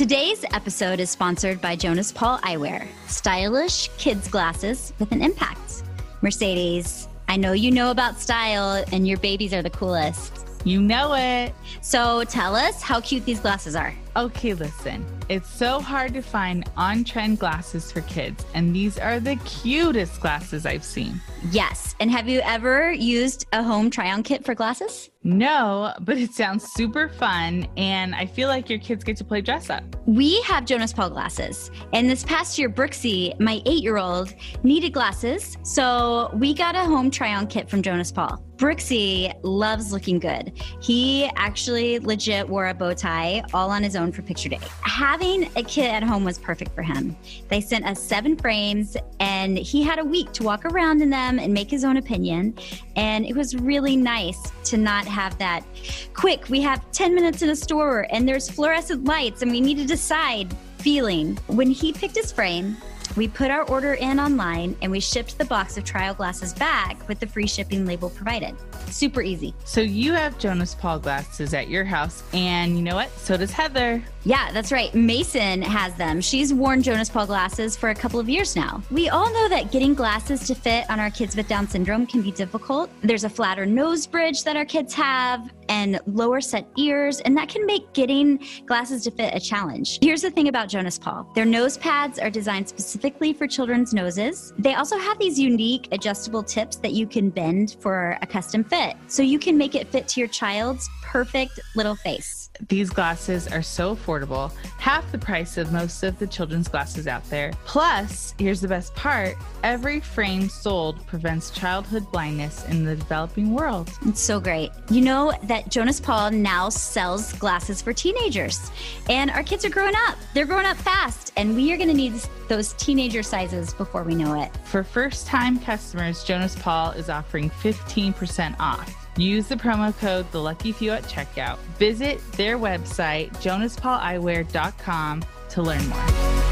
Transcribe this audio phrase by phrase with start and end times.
[0.00, 5.82] Today's episode is sponsored by Jonas Paul Eyewear, stylish kids glasses with an impact.
[6.22, 10.49] Mercedes, I know you know about style and your babies are the coolest.
[10.64, 11.54] You know it.
[11.80, 13.94] So tell us how cute these glasses are.
[14.16, 15.06] Okay, listen.
[15.28, 20.20] It's so hard to find on trend glasses for kids, and these are the cutest
[20.20, 21.20] glasses I've seen.
[21.52, 21.94] Yes.
[22.00, 25.08] And have you ever used a home try on kit for glasses?
[25.22, 29.40] No, but it sounds super fun, and I feel like your kids get to play
[29.40, 29.84] dress up.
[30.06, 31.70] We have Jonas Paul glasses.
[31.92, 34.34] And this past year, Brooksy, my eight year old,
[34.64, 35.56] needed glasses.
[35.62, 38.44] So we got a home try on kit from Jonas Paul.
[38.60, 40.52] Brooksy loves looking good.
[40.82, 44.60] He actually legit wore a bow tie all on his own for picture day.
[44.82, 47.16] Having a kit at home was perfect for him.
[47.48, 51.38] They sent us seven frames, and he had a week to walk around in them
[51.38, 52.54] and make his own opinion.
[52.96, 55.64] And it was really nice to not have that
[56.12, 59.78] quick, we have 10 minutes in a store and there's fluorescent lights and we need
[59.78, 61.36] to decide feeling.
[61.46, 62.76] When he picked his frame,
[63.16, 67.06] we put our order in online and we shipped the box of trial glasses back
[67.08, 68.54] with the free shipping label provided.
[68.86, 69.54] Super easy.
[69.64, 73.10] So you have Jonas Paul glasses at your house, and you know what?
[73.18, 74.02] So does Heather.
[74.24, 74.94] Yeah, that's right.
[74.94, 76.20] Mason has them.
[76.20, 78.82] She's worn Jonas Paul glasses for a couple of years now.
[78.90, 82.20] We all know that getting glasses to fit on our kids with Down syndrome can
[82.20, 82.90] be difficult.
[83.02, 87.48] There's a flatter nose bridge that our kids have and lower set ears, and that
[87.48, 89.98] can make getting glasses to fit a challenge.
[90.02, 94.52] Here's the thing about Jonas Paul their nose pads are designed specifically for children's noses.
[94.58, 98.96] They also have these unique adjustable tips that you can bend for a custom fit,
[99.06, 102.39] so you can make it fit to your child's perfect little face.
[102.68, 107.28] These glasses are so affordable, half the price of most of the children's glasses out
[107.30, 107.52] there.
[107.64, 113.90] Plus, here's the best part every frame sold prevents childhood blindness in the developing world.
[114.06, 114.70] It's so great.
[114.90, 118.70] You know that Jonas Paul now sells glasses for teenagers,
[119.08, 120.16] and our kids are growing up.
[120.34, 122.14] They're growing up fast, and we are going to need
[122.48, 124.50] those teenager sizes before we know it.
[124.64, 129.00] For first time customers, Jonas Paul is offering 15% off.
[129.16, 131.58] Use the promo code The Lucky Few at checkout.
[131.78, 136.49] Visit their website, jonaspauleyewear.com, to learn more.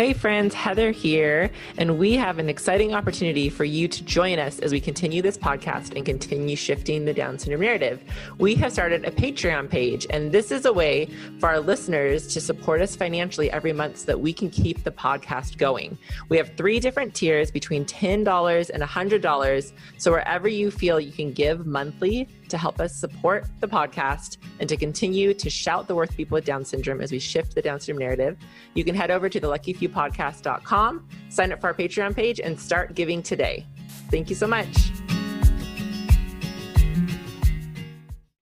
[0.00, 4.58] Hey friends, Heather here, and we have an exciting opportunity for you to join us
[4.60, 8.02] as we continue this podcast and continue shifting the Down syndrome narrative.
[8.38, 12.40] We have started a Patreon page, and this is a way for our listeners to
[12.40, 15.98] support us financially every month so that we can keep the podcast going.
[16.30, 19.72] We have three different tiers between $10 and $100.
[19.98, 24.68] So wherever you feel you can give monthly, to help us support the podcast and
[24.68, 27.62] to continue to shout the worth of people with Down syndrome as we shift the
[27.62, 28.36] Down syndrome narrative,
[28.74, 32.94] you can head over to the luckyfewpodcast.com, sign up for our Patreon page, and start
[32.94, 33.66] giving today.
[34.10, 34.76] Thank you so much.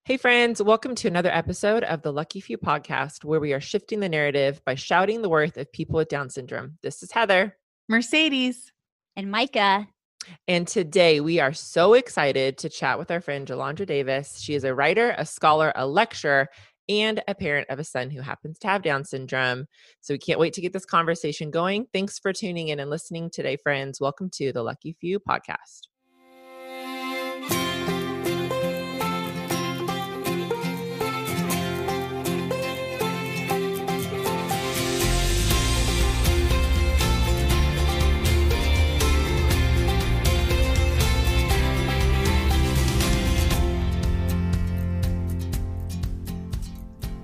[0.05, 4.01] Hey, friends, welcome to another episode of the Lucky Few podcast, where we are shifting
[4.01, 6.79] the narrative by shouting the worth of people with Down syndrome.
[6.83, 7.59] This is Heather.
[7.91, 8.73] Mercedes.
[9.17, 9.87] And Micah,
[10.47, 14.39] And today we are so excited to chat with our friend Jalondra Davis.
[14.41, 16.49] She is a writer, a scholar, a lecturer,
[16.89, 19.67] and a parent of a son who happens to have Down syndrome.
[20.01, 21.87] So we can't wait to get this conversation going.
[21.93, 24.01] Thanks for tuning in and listening today, friends.
[24.01, 25.88] Welcome to the Lucky Few podcast.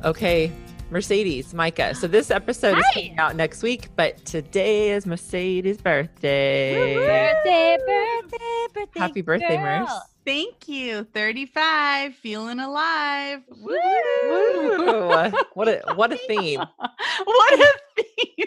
[0.05, 0.53] Okay,
[0.91, 1.95] Mercedes, Micah.
[1.95, 6.95] So this episode is coming out next week, but today is Mercedes' birthday.
[6.95, 9.01] birthday, birthday, birthday.
[9.01, 9.91] Happy birthday, Merce.
[10.27, 11.05] Thank you.
[11.15, 13.41] 35, feeling alive.
[13.49, 13.77] Woo!
[15.55, 16.61] what a what a theme.
[17.25, 18.47] what a theme.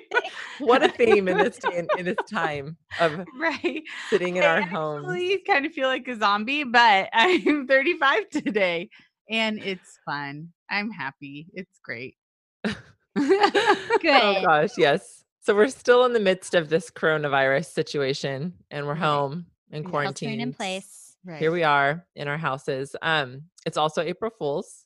[0.59, 3.81] What a theme in this in, in this time of right.
[4.11, 5.07] sitting in I our homes.
[5.07, 8.89] actually kind of feel like a zombie, but I'm 35 today
[9.27, 10.49] and it's fun.
[10.69, 11.47] I'm happy.
[11.53, 12.15] It's great.
[12.63, 12.75] Good.
[13.17, 15.23] Oh gosh, yes.
[15.41, 19.01] So we're still in the midst of this coronavirus situation and we're Right.
[19.01, 20.39] home in quarantine.
[20.41, 21.15] in place.
[21.25, 21.39] Right.
[21.39, 22.95] Here we are in our houses.
[23.01, 24.85] Um, it's also April Fools.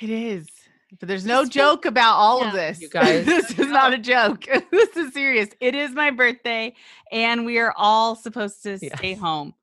[0.00, 0.46] It is.
[0.98, 2.46] But there's no feel- joke about all Yeah.
[2.48, 2.80] of this.
[2.80, 4.44] You guys- this is not a joke.
[4.70, 5.48] this is serious.
[5.60, 6.74] It is my birthday,
[7.12, 9.54] and we are all supposed to stay home.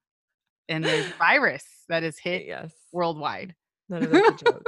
[0.69, 2.73] And there's a virus that has hit Yes.
[2.91, 3.55] worldwide.
[3.89, 4.65] None of that's a joke.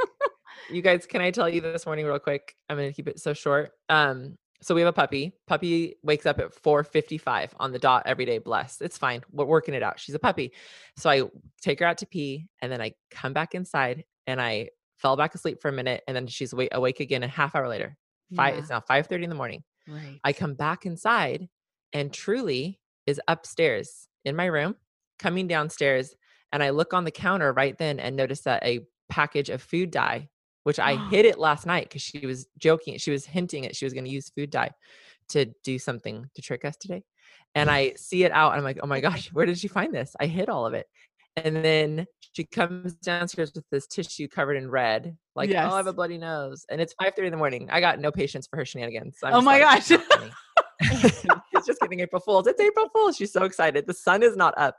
[0.70, 2.56] You guys, can I tell you this morning real quick?
[2.70, 3.72] I'm gonna keep it so short.
[3.90, 5.34] Um, so we have a puppy.
[5.48, 8.38] Puppy wakes up at 4:55 on the dot every day.
[8.40, 8.82] Bless.
[8.82, 9.22] It's fine.
[9.32, 10.00] We're working it out.
[10.00, 10.54] She's a puppy.
[10.98, 11.24] So I
[11.62, 15.36] take her out to pee and then I come back inside and I fell back
[15.36, 17.98] asleep for a minute and then she's awake, awake again a half hour later.
[18.36, 18.60] Five Yeah.
[18.62, 19.64] it's now 5:30 in the morning.
[19.88, 20.20] Right.
[20.24, 21.48] I come back inside
[21.94, 24.76] and Truly is upstairs in my room,
[25.20, 26.16] coming downstairs
[26.52, 28.80] and I look on the counter right then and notice that a
[29.10, 30.30] package of food dye
[30.66, 32.98] which I hid it last night because she was joking.
[32.98, 34.72] She was hinting at she was going to use food dye
[35.30, 37.04] to do something to trick us today.
[37.54, 38.52] And I see it out.
[38.52, 40.16] And I'm like, oh my gosh, where did she find this?
[40.20, 40.88] I hid all of it.
[41.36, 45.86] And then she comes downstairs with this tissue covered in red, like, oh, I have
[45.86, 46.66] a bloody nose.
[46.72, 47.70] And it's 5:30 in the morning.
[47.72, 49.18] I got no patience for her shenanigans.
[49.22, 50.00] I'm Oh my like, gosh.
[50.82, 52.48] It's just getting April Fools.
[52.48, 53.18] It's April Fools.
[53.18, 53.86] She's so excited.
[53.86, 54.78] The sun is not up.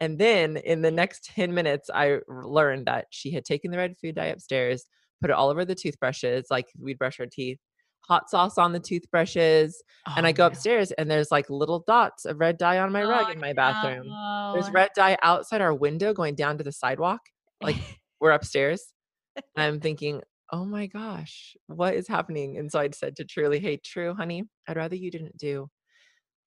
[0.00, 3.96] And then in the next 10 minutes, I learned that she had taken the red
[3.98, 4.84] food dye upstairs,
[5.22, 7.58] put it all over the toothbrushes, like we'd brush our teeth,
[8.06, 9.82] hot sauce on the toothbrushes.
[10.16, 10.48] and oh, I Oh, go no.
[10.48, 13.52] upstairs and there's like little dots of red dye on my rug Oh, in my
[13.52, 14.12] bathroom.
[14.52, 17.20] There's red dye outside our window going down to the sidewalk.
[17.62, 17.76] Like
[18.20, 18.92] we're upstairs.
[19.36, 20.20] And I'm thinking,
[20.52, 22.58] oh my gosh, what is happening?
[22.58, 25.68] And so I said to Truly, hey, True, honey, I'd rather you didn't do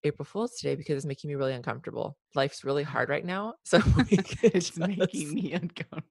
[0.05, 2.15] April Fool's today because it's making me really uncomfortable.
[2.35, 3.55] Life's really hard right now.
[3.65, 3.79] So
[4.09, 6.03] it's just- making me uncomfortable.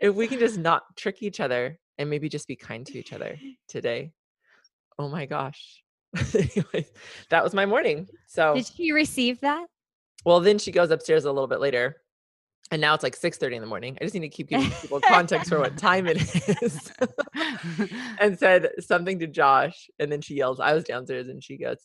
[0.00, 3.12] if we can just not trick each other and maybe just be kind to each
[3.12, 3.38] other
[3.68, 4.12] today.
[4.98, 5.82] Oh my gosh.
[6.34, 6.90] Anyways,
[7.30, 8.08] that was my morning.
[8.26, 9.66] So Did she receive that?
[10.24, 11.96] well, then she goes upstairs a little bit later.
[12.72, 13.96] And now it's like 6:30 in the morning.
[14.00, 16.16] I just need to keep giving people context for what time it
[16.62, 16.90] is.
[18.18, 19.88] and said something to Josh.
[20.00, 21.78] And then she yells, I was downstairs and she goes,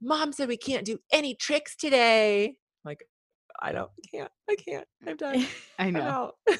[0.00, 2.46] Mom said we can't do any tricks today.
[2.46, 2.54] I'm
[2.84, 3.08] like,
[3.60, 4.32] I don't I can't.
[4.48, 4.86] I can't.
[5.06, 5.46] I'm done.
[5.78, 6.32] I know.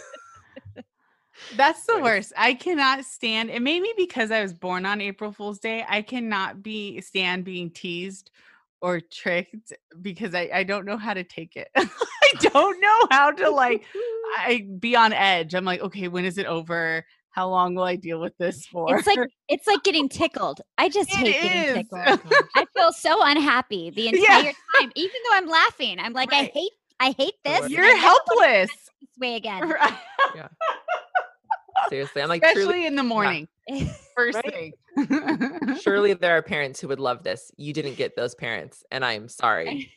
[1.57, 2.33] That's the worst.
[2.37, 3.61] I cannot stand it.
[3.61, 8.31] Maybe because I was born on April Fool's Day, I cannot be stand being teased
[8.81, 11.69] or tricked because I, I don't know how to take it.
[11.77, 11.87] I
[12.41, 13.85] don't know how to like
[14.39, 15.55] I be on edge.
[15.55, 17.05] I'm like, okay, when is it over?
[17.35, 18.97] How long will I deal with this for?
[18.97, 20.61] It's like it's like getting tickled.
[20.79, 22.21] I just It hate getting tickled.
[22.55, 24.39] I feel so unhappy the Yeah.
[24.39, 25.99] entire time, even though I'm laughing.
[25.99, 26.71] I'm like, I hate,
[27.01, 27.61] I hate this.
[27.61, 27.65] Right.
[27.65, 28.71] and I You're never wanna go helpless.
[29.01, 29.69] This way again.
[29.69, 29.95] Right.
[31.89, 32.23] Seriously.
[32.23, 33.49] I'm like, truly, Especially in the morning.
[34.17, 34.73] First thing.
[35.81, 37.51] surely there are parents who would love this.
[37.57, 39.91] You didn't get those parents, and I'm sorry.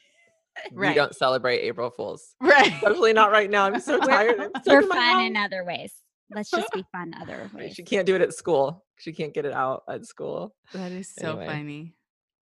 [0.73, 2.33] We don't celebrate April Fools.
[2.41, 2.73] right.
[2.73, 3.65] Especially not right now.
[3.65, 4.39] I'm so tired.
[4.39, 5.93] I'm stuck We're in my fun in other ways.
[6.29, 7.73] Let's just be fun other ways.
[7.73, 8.85] She can't do it at school.
[8.97, 10.53] She can't get it out at school.
[10.73, 11.45] That is so Anyway.
[11.47, 11.93] funny.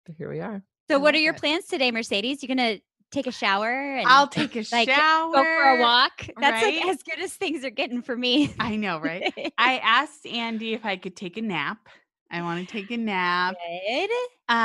[0.07, 0.63] But here we are.
[0.91, 2.43] So, I what are your plans today, Mercedes?
[2.43, 2.79] You're gonna
[3.11, 5.33] take a shower and I'll take a like, shower.
[5.33, 6.27] go for a walk?
[6.41, 6.77] That's right?
[6.77, 8.55] like as good as things are getting for me.
[8.59, 9.33] I know, right?
[9.59, 11.79] I asked Andy if I could take a nap.
[12.31, 13.55] I want to take a nap.
[13.89, 14.11] Good.
[14.51, 14.57] Um,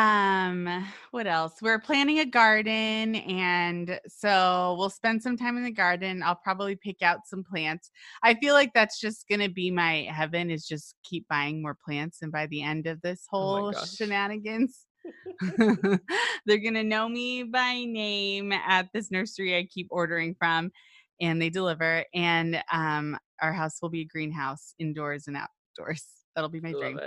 [1.11, 1.53] what else?
[1.61, 6.23] We're planning a garden and so we'll spend some time in the garden.
[6.23, 7.91] I'll probably pick out some plants.
[8.23, 11.77] I feel like that's just going to be my heaven is just keep buying more
[11.85, 13.95] plants and by the end of this Oh whole gosh.
[13.95, 14.85] shenanigans
[15.57, 20.71] they're going to know me by name at this nursery I keep ordering from
[21.19, 26.05] and they deliver and um our house will be a greenhouse indoors and outdoors.
[26.35, 26.99] That'll be my Love dream.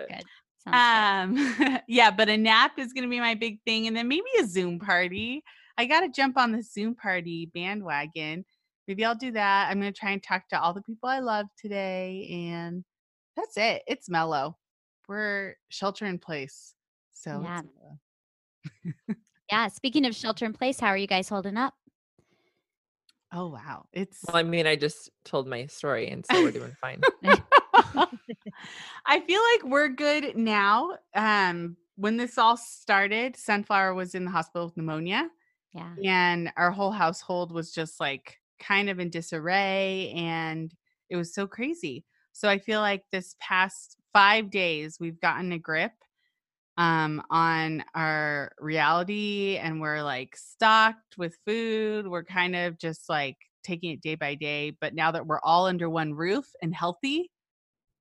[0.66, 0.70] It.
[0.70, 0.78] Good.
[0.78, 4.08] Sounds Um, yeah, but a nap is going to be my big thing, and then
[4.08, 5.42] maybe a Zoom party.
[5.78, 8.44] I got to jump on the Zoom party bandwagon.
[8.88, 9.68] Maybe I'll do that.
[9.70, 12.84] I'm going to try and talk to all the people I love today, and
[13.36, 13.82] that's it.
[13.86, 14.56] It's mellow.
[15.08, 16.74] We're shelter in place,
[17.12, 17.60] so Yeah.
[19.04, 19.20] it's
[19.50, 19.68] Yeah.
[19.68, 21.74] Speaking of shelter in place, how are you guys holding up?
[23.32, 24.24] oh wow, it's.
[24.26, 27.00] Well, I mean, I just told my story, and so we're doing fine.
[29.06, 30.98] I feel like we're good now.
[31.14, 35.28] Um, when this all started, Sunflower was in the hospital with pneumonia.
[35.74, 35.94] Yeah.
[36.04, 40.72] and our whole household was just like kind of in disarray and
[41.10, 45.58] it was so crazy so i feel like this past five days we've gotten a
[45.58, 45.92] grip
[46.78, 53.36] um on our reality and we're like stocked with food we're kind of just like
[53.62, 57.30] taking it day by day but now that we're all under one roof and healthy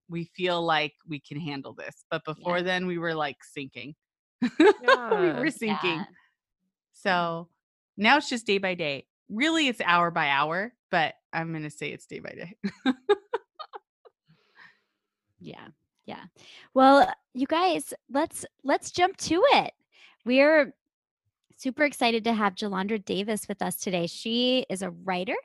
[0.09, 3.95] we feel like we can handle this but before then we were like sinking
[4.41, 4.49] we
[4.83, 5.39] Yeah.
[5.39, 6.05] were sinking Yeah.
[6.93, 7.49] so
[7.97, 9.05] now it's just day by day.
[9.29, 12.53] Really, it's hour by hour, but I'm going to say it's day by day.
[15.39, 15.67] Yeah.
[16.05, 16.23] Yeah.
[16.73, 19.71] Well, you guys, let's let's jump to it.
[20.25, 20.73] We're
[21.57, 24.07] super excited to have Jalondra Davis with us today.
[24.07, 25.37] She is a writer,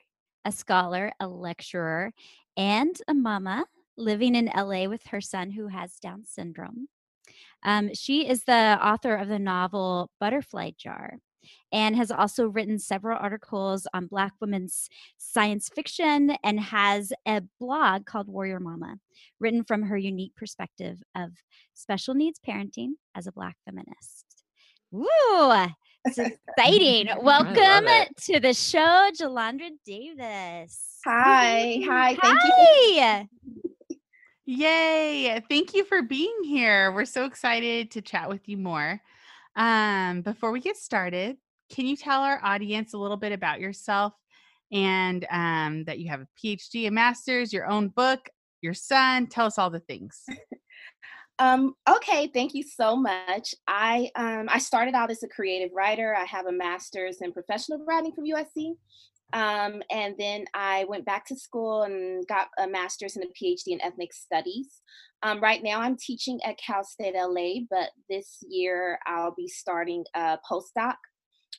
[0.45, 2.13] a scholar, a lecturer,
[2.57, 3.65] and a mama
[4.01, 6.89] living in LA with her son who has Down syndrome.
[7.63, 11.19] Um, she is the author of the novel Butterfly Jar
[11.73, 14.89] and has also written several articles on Black women's
[15.19, 18.97] science fiction and has a blog called Warrior Mama,
[19.39, 21.31] written from her unique perspective of
[21.75, 24.25] special needs parenting as a Black feminist.
[24.91, 25.07] Woo!
[26.05, 27.09] It's exciting.
[27.23, 30.99] Welcome to the show, Jalondra Davis.
[31.05, 31.81] Hi.
[31.87, 32.17] Hi.
[32.21, 33.27] Thank Hi.
[33.53, 33.70] you.
[34.53, 35.41] Yay.
[35.49, 36.91] Thank you for being here.
[36.91, 39.01] We're so excited to chat with you more.
[39.55, 41.37] Um, before we get started,
[41.73, 44.13] can you tell our audience a little bit about yourself
[44.73, 48.29] and um, that you have a PhD, a master's, your own book,
[48.61, 49.29] your son?
[49.29, 50.25] Tell us all the things.
[51.39, 53.55] Um, okay, thank you so much.
[53.67, 56.15] I um, I started out as a creative writer.
[56.15, 58.75] I have a master's in professional writing from USC.
[59.33, 63.69] Um, and then I went back to school and got a master's and a PhD
[63.69, 64.81] in ethnic studies.
[65.23, 70.05] Um, right now, I'm teaching at Cal State LA, but this year I'll be starting
[70.15, 70.95] a postdoc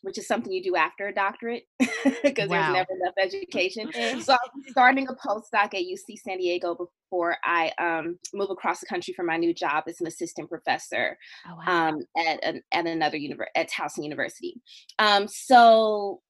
[0.02, 1.64] which is something you do after a doctorate
[2.24, 2.74] because wow.
[2.74, 3.92] there's never enough education.
[4.22, 8.88] so I'm starting a postdoc at UC San Diego before I um, move across the
[8.88, 11.90] country for my new job as an assistant professor oh, wow.
[11.90, 14.60] um, at, an, at another university at Towson University.
[14.98, 16.22] Um, so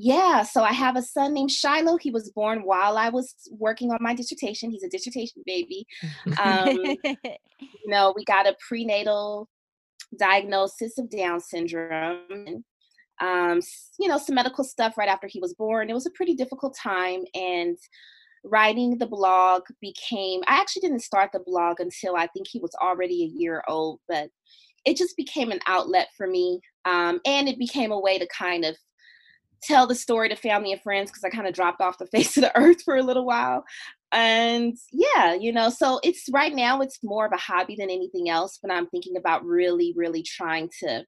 [0.00, 1.98] yeah, so I have a son named Shiloh.
[1.98, 4.70] He was born while I was working on my dissertation.
[4.70, 5.86] He's a dissertation baby.
[6.40, 9.48] Um, you know, we got a prenatal
[10.16, 12.64] diagnosis of Down syndrome
[13.20, 13.60] um,
[13.98, 15.90] you know, some medical stuff right after he was born.
[15.90, 17.76] It was a pretty difficult time, and
[18.44, 20.42] writing the blog became.
[20.46, 24.00] I actually didn't start the blog until I think he was already a year old,
[24.08, 24.30] but
[24.84, 28.64] it just became an outlet for me, um, and it became a way to kind
[28.64, 28.76] of
[29.62, 32.36] tell the story to family and friends because I kind of dropped off the face
[32.36, 33.64] of the earth for a little while.
[34.10, 38.30] And yeah, you know, so it's right now it's more of a hobby than anything
[38.30, 41.04] else, but I'm thinking about really, really trying to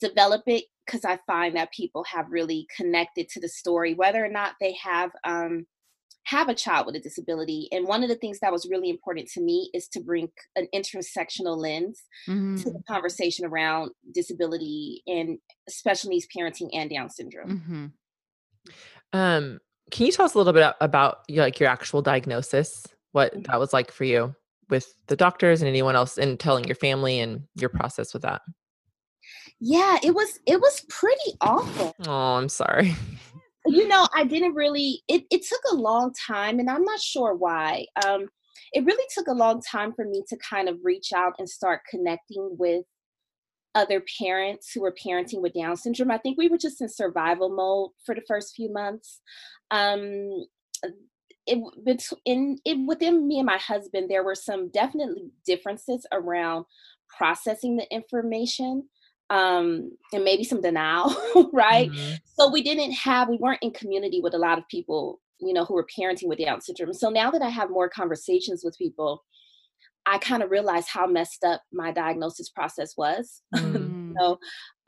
[0.00, 4.28] develop it because I find that people have really connected to the story, whether or
[4.28, 5.66] not they have um,
[6.24, 7.68] have a child with a disability.
[7.72, 10.68] And one of the things that was really important to me is to bring an
[10.74, 12.56] intersectional lens mm-hmm.
[12.56, 12.92] to the mm-hmm.
[12.92, 15.38] conversation around disability and
[15.68, 17.48] special needs parenting and Down syndrome.
[17.48, 17.86] Mm-hmm.
[19.18, 19.60] Um,
[19.90, 22.86] can you tell us a little bit about like your actual diagnosis?
[23.12, 23.42] What mm-hmm.
[23.50, 24.34] that was like for you
[24.70, 28.40] with the doctors and anyone else, and telling your family and your process with that?
[29.64, 32.96] yeah it was it was pretty awful oh i'm sorry
[33.66, 37.34] you know i didn't really it, it took a long time and i'm not sure
[37.34, 38.26] why um
[38.72, 41.82] it really took a long time for me to kind of reach out and start
[41.90, 42.84] connecting with
[43.74, 46.10] other parents who were parenting with down syndrome.
[46.10, 49.20] I think we were just in survival mode for the first few months.
[49.70, 50.46] Um
[51.44, 51.58] it,
[52.24, 56.64] in it within me and my husband there were some definitely differences around
[57.16, 58.88] processing the information
[59.32, 61.16] um, and maybe some denial,
[61.54, 61.90] right?
[61.90, 62.14] Mm-hmm.
[62.24, 65.64] So we didn't have, we weren't in community with a lot of people, you know,
[65.64, 66.92] who were parenting with Down syndrome.
[66.92, 69.24] So now that I have more conversations with people,
[70.04, 73.42] I kind of realized how messed up my diagnosis process was.
[73.54, 74.14] Mm.
[74.20, 74.38] so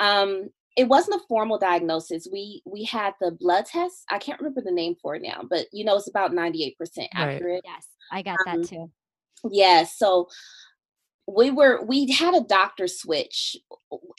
[0.00, 2.28] um, it wasn't a formal diagnosis.
[2.30, 4.04] We we had the blood test.
[4.10, 6.74] I can't remember the name for it now, but you know, it's about 98%
[7.14, 7.42] accurate.
[7.42, 7.60] Right.
[7.64, 8.90] Yes, I got um, that too.
[9.50, 9.84] Yeah.
[9.84, 10.28] So
[11.26, 13.56] we were we had a doctor switch.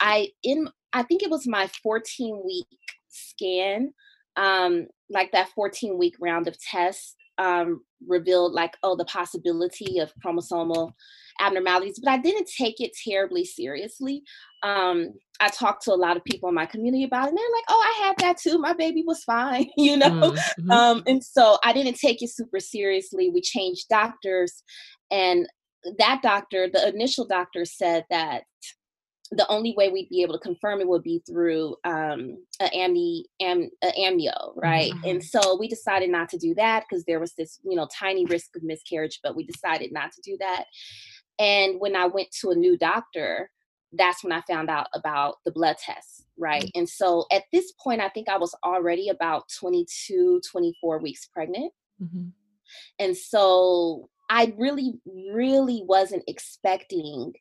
[0.01, 2.65] I in i think it was my 14 week
[3.09, 3.93] scan
[4.37, 10.13] um like that 14 week round of tests um revealed like oh the possibility of
[10.25, 10.93] chromosomal
[11.41, 14.23] abnormalities but i didn't take it terribly seriously.
[14.63, 17.45] Um i talked to a lot of people in my community about it and they're
[17.53, 18.57] like oh i had that too.
[18.57, 20.07] My baby was fine you know?
[20.31, 20.71] Mm-hmm.
[20.71, 23.29] um and so i didn't take it super seriously.
[23.29, 24.63] We changed doctors
[25.11, 25.47] and
[25.97, 28.43] that doctor, the initial doctor said that
[29.31, 33.23] the only way we'd be able to confirm it would be through um, an amni,
[33.41, 34.91] am, a amnio, right?
[34.91, 35.07] Mm-hmm.
[35.07, 38.25] And so we decided not to do that because there was this, you know, tiny
[38.25, 40.65] risk of miscarriage, but we decided not to do that.
[41.39, 43.49] And when I went to a new doctor,
[43.93, 46.63] that's when I found out about the blood test, right?
[46.63, 46.79] Mm-hmm.
[46.79, 51.73] And so at this point, I think I was already about 22, 24 weeks pregnant.
[52.01, 52.27] Mm-hmm.
[52.99, 57.33] And so I really, really wasn't expecting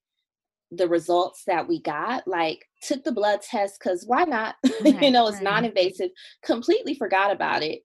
[0.70, 2.26] the results that we got.
[2.26, 4.56] Like, took the blood test because why not?
[4.84, 5.44] Right, you know, it's right.
[5.44, 6.10] non-invasive.
[6.44, 7.80] Completely forgot about it.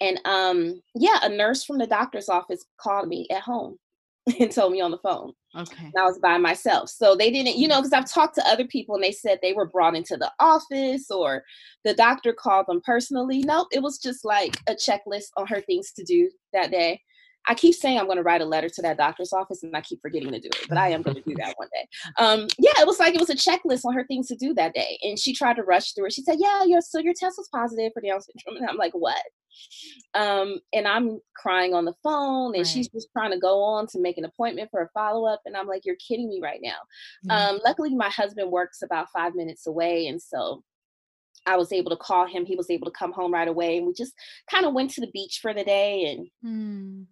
[0.00, 3.78] And um, yeah, a nurse from the doctor's office called me at home
[4.40, 5.32] and told me on the phone.
[5.56, 5.84] Okay.
[5.84, 6.88] And I was by myself.
[6.88, 9.52] So they didn't, you know, because I've talked to other people and they said they
[9.52, 11.44] were brought into the office or
[11.84, 13.40] the doctor called them personally.
[13.40, 17.00] Nope, it was just like a checklist on her things to do that day
[17.46, 19.80] I keep saying I'm going to write a letter to that doctor's office and I
[19.80, 21.88] keep forgetting to do it, but I am going to do that one day.
[22.18, 24.74] Um, yeah, it was like it was a checklist on her things to do that
[24.74, 24.98] day.
[25.02, 26.12] And she tried to rush through it.
[26.12, 28.56] She said, Yeah, your so your test was positive for Down syndrome.
[28.62, 29.22] And I'm like, What?
[30.14, 32.66] Um, and I'm crying on the phone and right.
[32.66, 35.42] she's just trying to go on to make an appointment for a follow-up.
[35.44, 36.78] And I'm like, You're kidding me right now.
[37.26, 37.54] Mm-hmm.
[37.54, 40.06] Um, luckily my husband works about five minutes away.
[40.06, 40.62] And so
[41.44, 42.46] I was able to call him.
[42.46, 43.78] He was able to come home right away.
[43.78, 44.14] And we just
[44.48, 47.06] kind of went to the beach for the day and mm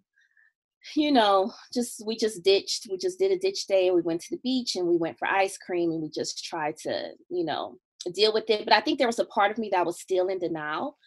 [0.95, 2.87] you know, just we just ditched.
[2.89, 3.87] We just did a ditch day.
[3.87, 6.43] and We went to the beach and we went for ice cream and we just
[6.43, 7.77] tried to, you know,
[8.13, 8.65] deal with it.
[8.65, 10.97] But I think there was a part of me that was still in denial.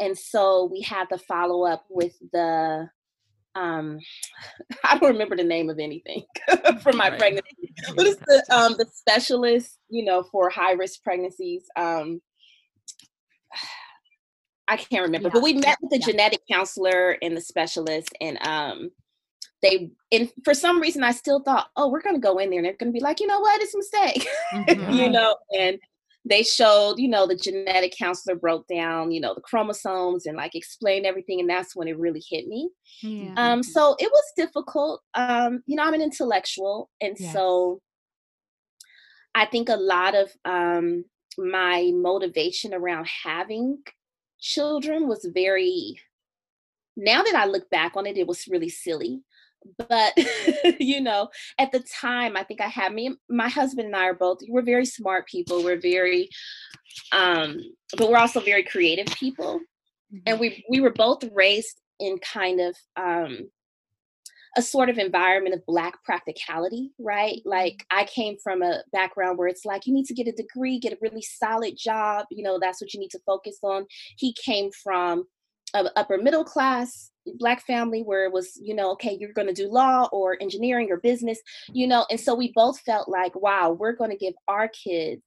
[0.00, 2.88] And so we had the follow up with the
[3.54, 3.98] um
[4.84, 6.24] I don't remember the name of anything
[6.82, 7.18] from my right.
[7.18, 7.72] pregnancy.
[7.94, 11.64] What is the um the specialist, you know, for high risk pregnancies?
[11.76, 12.20] Um
[14.68, 15.32] I can't remember, yeah.
[15.34, 16.06] but we met with the yeah.
[16.06, 18.90] genetic counselor and the specialist and um
[19.62, 22.66] they and for some reason I still thought, oh, we're gonna go in there and
[22.66, 24.28] they're gonna be like, you know what, it's a mistake.
[24.52, 24.92] Mm-hmm.
[24.92, 25.78] you know, and
[26.24, 30.54] they showed, you know, the genetic counselor broke down, you know, the chromosomes and like
[30.54, 31.40] explained everything.
[31.40, 32.68] And that's when it really hit me.
[33.02, 33.32] Yeah.
[33.36, 35.02] Um, so it was difficult.
[35.14, 36.90] Um, you know, I'm an intellectual.
[37.00, 37.32] And yes.
[37.32, 37.80] so
[39.34, 41.04] I think a lot of um
[41.38, 43.78] my motivation around having
[44.40, 45.98] children was very
[46.96, 49.22] now that I look back on it, it was really silly
[49.88, 50.12] but
[50.80, 54.14] you know at the time i think i had me my husband and i are
[54.14, 56.28] both we're very smart people we're very
[57.12, 57.58] um
[57.96, 59.60] but we're also very creative people
[60.12, 60.18] mm-hmm.
[60.26, 63.50] and we we were both raised in kind of um
[64.56, 67.50] a sort of environment of black practicality right mm-hmm.
[67.50, 70.78] like i came from a background where it's like you need to get a degree
[70.78, 73.86] get a really solid job you know that's what you need to focus on
[74.16, 75.24] he came from
[75.74, 79.54] a upper middle class black family where it was you know okay you're going to
[79.54, 81.38] do law or engineering or business
[81.72, 85.22] you know and so we both felt like wow we're going to give our kids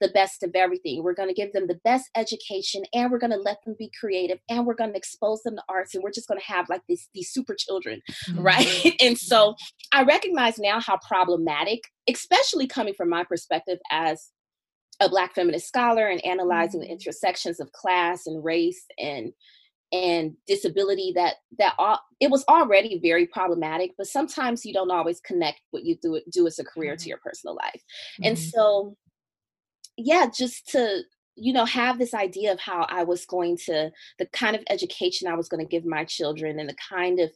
[0.00, 3.30] the best of everything we're going to give them the best education and we're going
[3.30, 6.10] to let them be creative and we're going to expose them to arts and we're
[6.10, 8.42] just going to have like these these super children mm-hmm.
[8.42, 9.54] right and so
[9.92, 14.30] i recognize now how problematic especially coming from my perspective as
[15.00, 16.88] a black feminist scholar and analyzing mm-hmm.
[16.88, 19.32] the intersections of class and race and
[19.92, 25.20] and disability that that all, it was already very problematic but sometimes you don't always
[25.20, 27.02] connect what you do do as a career mm-hmm.
[27.02, 27.82] to your personal life
[28.14, 28.24] mm-hmm.
[28.24, 28.96] and so
[29.96, 31.02] yeah just to
[31.36, 35.28] you know have this idea of how i was going to the kind of education
[35.28, 37.30] i was going to give my children and the kind of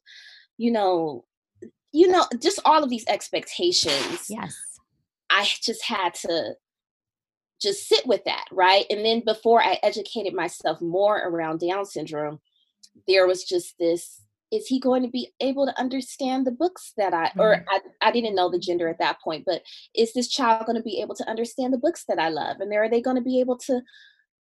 [0.58, 1.24] you know
[1.92, 4.56] you know just all of these expectations yes
[5.30, 6.54] i just had to
[7.61, 8.87] just sit with that, right?
[8.90, 12.40] And then before I educated myself more around Down syndrome,
[13.07, 17.14] there was just this is he going to be able to understand the books that
[17.14, 17.68] I, or mm-hmm.
[18.03, 19.62] I, I didn't know the gender at that point, but
[19.94, 22.59] is this child going to be able to understand the books that I love?
[22.61, 23.81] And are they going to be able to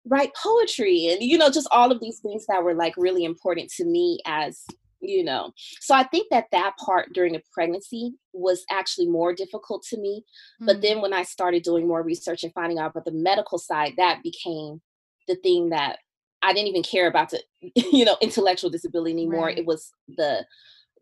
[0.04, 1.06] write poetry?
[1.06, 4.18] And, you know, just all of these things that were like really important to me
[4.26, 4.64] as
[5.02, 9.82] you know so i think that that part during a pregnancy was actually more difficult
[9.82, 10.66] to me mm-hmm.
[10.66, 13.92] but then when i started doing more research and finding out about the medical side
[13.96, 14.80] that became
[15.28, 15.98] the thing that
[16.42, 17.42] i didn't even care about the
[17.92, 19.58] you know intellectual disability anymore right.
[19.58, 20.44] it was the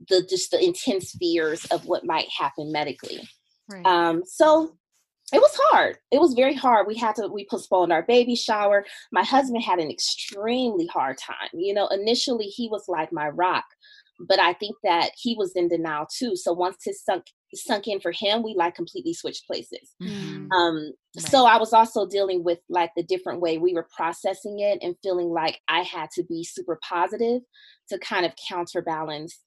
[0.08, 3.20] the just the intense fears of what might happen medically
[3.68, 3.84] right.
[3.84, 4.74] um so
[5.32, 5.96] it was hard.
[6.10, 6.86] It was very hard.
[6.86, 8.84] We had to we postponed our baby shower.
[9.12, 11.48] My husband had an extremely hard time.
[11.52, 13.64] You know, initially he was like my rock,
[14.28, 16.36] but I think that he was in denial too.
[16.36, 19.94] So once it sunk sunk in for him, we like completely switched places.
[20.02, 20.52] Mm-hmm.
[20.52, 21.26] Um, right.
[21.26, 24.94] so I was also dealing with like the different way we were processing it and
[25.02, 27.42] feeling like I had to be super positive
[27.88, 29.40] to kind of counterbalance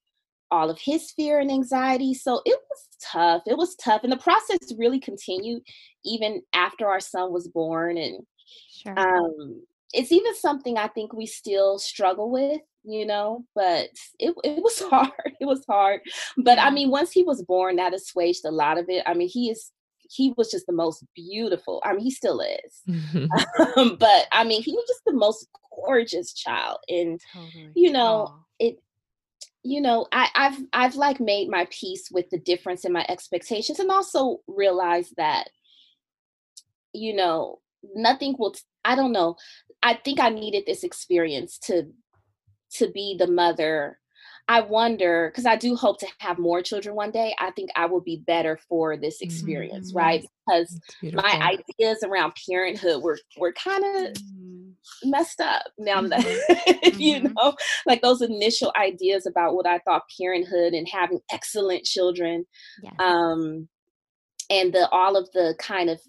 [0.51, 2.13] all of his fear and anxiety.
[2.13, 3.41] So it was tough.
[3.47, 4.03] It was tough.
[4.03, 5.63] And the process really continued
[6.05, 7.97] even after our son was born.
[7.97, 8.23] And
[8.69, 8.99] sure.
[8.99, 14.61] um, it's even something I think we still struggle with, you know, but it, it
[14.61, 15.11] was hard.
[15.39, 16.01] It was hard.
[16.37, 19.03] But I mean, once he was born, that assuaged a lot of it.
[19.05, 19.71] I mean, he is
[20.09, 21.81] he was just the most beautiful.
[21.83, 22.81] I mean, he still is.
[23.77, 25.47] um, but I mean, he was just the most
[25.85, 26.79] gorgeous child.
[26.89, 27.71] And totally.
[27.75, 28.39] you know, Aww.
[28.59, 28.79] it
[29.63, 33.79] you know I, have i've like made my peace with the difference in my expectations
[33.79, 35.49] and also realized that
[36.91, 37.59] you know
[37.95, 39.37] nothing will i don't know
[39.81, 41.87] i think i needed this experience to
[42.73, 43.99] to be the mother
[44.47, 47.85] i wonder because i do hope to have more children one day i think i
[47.85, 49.99] will be better for this experience mm-hmm.
[49.99, 50.79] right because
[51.13, 54.53] my ideas around parenthood were were kind of mm-hmm
[55.03, 56.99] messed up now that mm-hmm.
[56.99, 57.33] you mm-hmm.
[57.33, 57.53] know
[57.85, 62.45] like those initial ideas about what i thought parenthood and having excellent children
[62.81, 62.91] yeah.
[62.99, 63.67] um
[64.49, 65.99] and the all of the kind of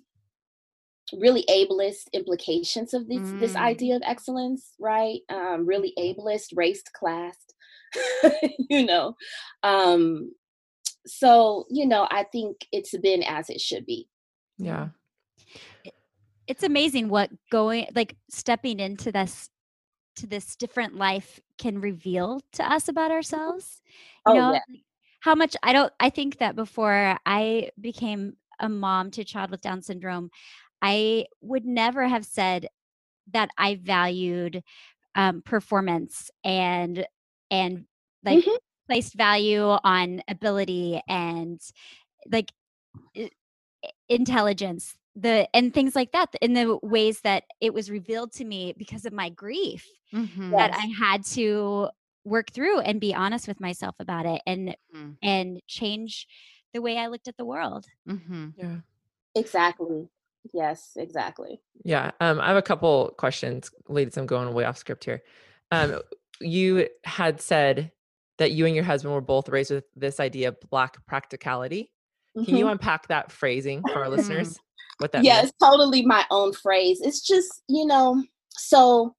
[1.12, 3.40] really ableist implications of this mm.
[3.40, 5.20] this idea of excellence right?
[5.28, 7.54] Um really ableist raced classed
[8.70, 9.14] you know?
[9.62, 10.32] Um
[11.06, 14.08] so you know i think it's been as it should be.
[14.58, 14.88] Yeah.
[16.46, 19.48] It's amazing what going like stepping into this
[20.16, 23.82] to this different life can reveal to us about ourselves
[24.26, 24.52] you oh, know?
[24.52, 24.78] yeah.
[25.20, 29.50] how much i don't i think that before i became a mom to a child
[29.50, 30.30] with down syndrome
[30.84, 32.68] i would never have said
[33.32, 34.62] that i valued
[35.14, 37.06] um, performance and
[37.50, 37.84] and
[38.24, 38.56] like mm-hmm.
[38.88, 41.60] placed value on ability and
[42.30, 42.52] like
[44.08, 48.74] intelligence the and things like that in the ways that it was revealed to me
[48.76, 50.50] because of my grief mm-hmm.
[50.50, 50.80] that yes.
[50.82, 51.88] I had to
[52.24, 55.10] work through and be honest with myself about it and mm-hmm.
[55.22, 56.26] and change
[56.72, 57.86] the way I looked at the world.
[58.08, 58.48] Mm-hmm.
[58.56, 58.76] Yeah.
[59.36, 60.08] Exactly.
[60.52, 61.60] Yes, exactly.
[61.84, 62.10] Yeah.
[62.20, 64.16] Um, I have a couple questions, ladies.
[64.16, 65.22] I'm going way off script here.
[65.70, 66.00] Um,
[66.40, 67.90] you had said
[68.38, 71.90] that you and your husband were both raised with this idea of black practicality.
[72.34, 72.72] Can you mm-hmm.
[72.72, 74.58] unpack that phrasing for our listeners?
[74.98, 75.48] what that yeah means.
[75.48, 79.14] it's totally my own phrase it's just you know so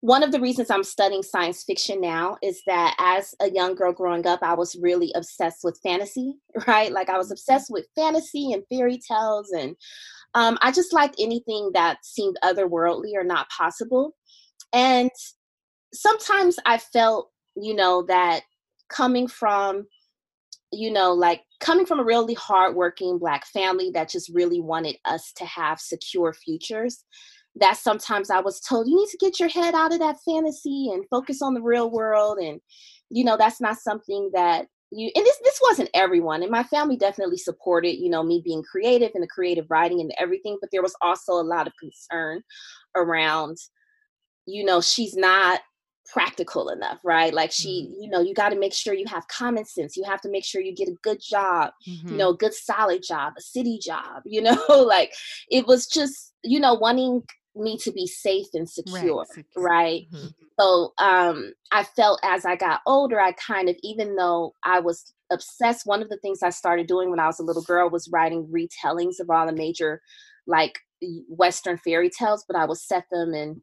[0.00, 3.92] one of the reasons i'm studying science fiction now is that as a young girl
[3.92, 6.34] growing up i was really obsessed with fantasy
[6.66, 7.34] right like i was mm-hmm.
[7.34, 9.76] obsessed with fantasy and fairy tales and
[10.34, 14.14] um, i just liked anything that seemed otherworldly or not possible
[14.72, 15.10] and
[15.92, 18.42] sometimes i felt you know that
[18.88, 19.86] coming from
[20.74, 25.32] you know, like coming from a really hardworking Black family that just really wanted us
[25.36, 27.04] to have secure futures,
[27.56, 30.90] that sometimes I was told, you need to get your head out of that fantasy
[30.92, 32.38] and focus on the real world.
[32.38, 32.60] And,
[33.10, 34.66] you know, that's not something that
[34.98, 36.42] you, and this, this wasn't everyone.
[36.42, 40.12] And my family definitely supported, you know, me being creative and the creative writing and
[40.18, 40.58] everything.
[40.60, 42.42] But there was also a lot of concern
[42.94, 43.58] around,
[44.46, 45.60] you know, she's not
[46.12, 48.02] practical enough right like she mm-hmm.
[48.02, 50.44] you know you got to make sure you have common sense you have to make
[50.44, 52.08] sure you get a good job mm-hmm.
[52.08, 55.14] you know a good solid job a city job you know like
[55.50, 57.22] it was just you know wanting
[57.56, 60.06] me to be safe and secure right, right?
[60.12, 60.26] Mm-hmm.
[60.58, 65.12] so um i felt as i got older i kind of even though i was
[65.32, 68.08] obsessed one of the things i started doing when i was a little girl was
[68.12, 70.00] writing retellings of all the major
[70.46, 70.78] like
[71.28, 73.60] western fairy tales but i would set them in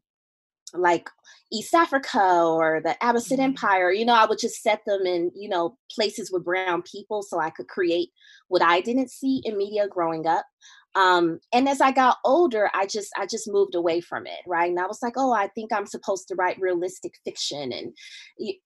[0.74, 1.08] like
[1.52, 3.42] East Africa or the Abbasid mm-hmm.
[3.42, 7.22] Empire, you know, I would just set them in, you know, places with brown people
[7.22, 8.10] so I could create
[8.48, 10.46] what I didn't see in media growing up.
[10.94, 14.68] Um, and as I got older, I just I just moved away from it, right?
[14.68, 17.94] And I was like, oh, I think I'm supposed to write realistic fiction, and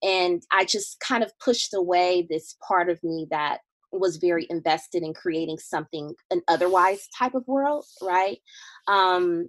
[0.03, 3.59] and I just kind of pushed away this part of me that
[3.93, 8.39] was very invested in creating something an otherwise type of world, right?
[8.87, 9.47] Um,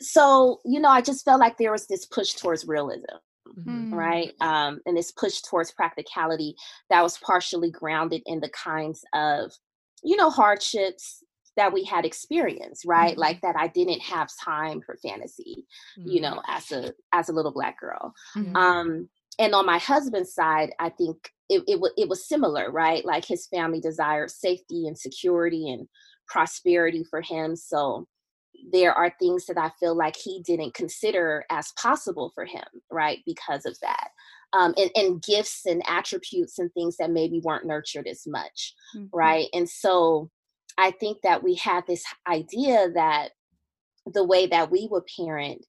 [0.00, 3.04] so you know i just felt like there was this push towards realism
[3.58, 3.94] mm-hmm.
[3.94, 6.54] right um, and this push towards practicality
[6.88, 9.52] that was partially grounded in the kinds of
[10.02, 11.22] you know hardships
[11.56, 13.20] that we had experienced right mm-hmm.
[13.20, 15.66] like that i didn't have time for fantasy
[15.98, 16.08] mm-hmm.
[16.08, 18.56] you know as a as a little black girl mm-hmm.
[18.56, 19.08] um
[19.38, 21.16] and on my husband's side i think
[21.48, 25.88] it, it, it was similar right like his family desired safety and security and
[26.28, 28.06] prosperity for him so
[28.72, 33.20] there are things that I feel like he didn't consider as possible for him, right?
[33.26, 34.10] Because of that.
[34.52, 39.06] Um, and, and, gifts and attributes and things that maybe weren't nurtured as much, mm-hmm.
[39.16, 39.46] right?
[39.52, 40.28] And so
[40.76, 43.28] I think that we had this idea that
[44.06, 45.64] the way that we would parent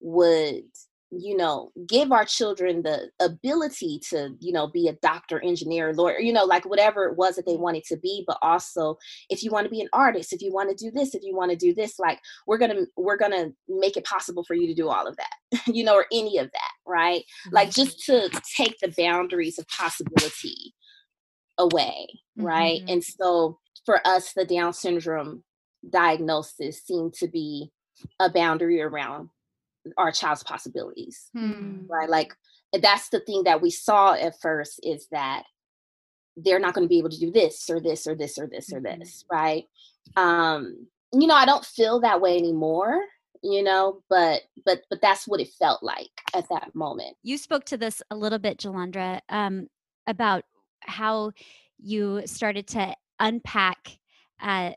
[0.00, 0.64] would
[1.12, 6.18] you know give our children the ability to you know be a doctor engineer lawyer
[6.18, 8.96] you know like whatever it was that they wanted to be but also
[9.28, 11.36] if you want to be an artist if you want to do this if you
[11.36, 14.74] want to do this like we're gonna we're gonna make it possible for you to
[14.74, 17.54] do all of that you know or any of that right mm-hmm.
[17.54, 20.74] like just to take the boundaries of possibility
[21.58, 22.94] away right mm-hmm.
[22.94, 25.44] and so for us the down syndrome
[25.90, 27.70] diagnosis seemed to be
[28.18, 29.28] a boundary around
[29.98, 31.78] our child's possibilities hmm.
[31.88, 32.34] right like
[32.80, 35.44] that's the thing that we saw at first is that
[36.36, 38.72] they're not going to be able to do this or this or this or this
[38.72, 39.00] or mm-hmm.
[39.00, 39.64] this right
[40.16, 43.00] um you know i don't feel that way anymore
[43.42, 47.64] you know but but but that's what it felt like at that moment you spoke
[47.64, 49.66] to this a little bit jalondra um
[50.06, 50.44] about
[50.80, 51.30] how
[51.78, 53.98] you started to unpack
[54.40, 54.70] uh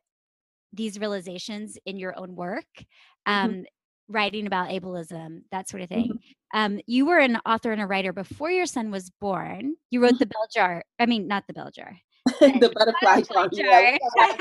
[0.74, 3.32] these realizations in your own work mm-hmm.
[3.32, 3.62] um mm-hmm
[4.08, 6.10] writing about ableism, that sort of thing.
[6.10, 6.60] Mm-hmm.
[6.60, 9.76] Um, you were an author and a writer before your son was born.
[9.90, 10.20] You wrote mm-hmm.
[10.20, 10.84] the bell jar.
[11.00, 11.98] I mean, not the bell jar.
[12.40, 13.50] the butterfly, jar.
[13.52, 14.38] Yeah, I'm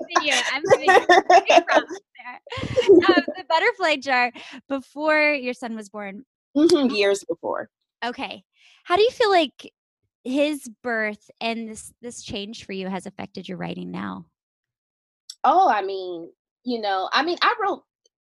[0.00, 0.90] giving you, I'm giving
[1.48, 2.40] you there.
[3.16, 4.32] Um, the butterfly jar
[4.68, 6.24] before your son was born.
[6.56, 7.68] Mm-hmm, years before.
[8.04, 8.42] Okay.
[8.84, 9.72] How do you feel like
[10.24, 14.26] his birth and this this change for you has affected your writing now?
[15.44, 16.30] Oh, I mean,
[16.64, 17.84] you know, I mean, I wrote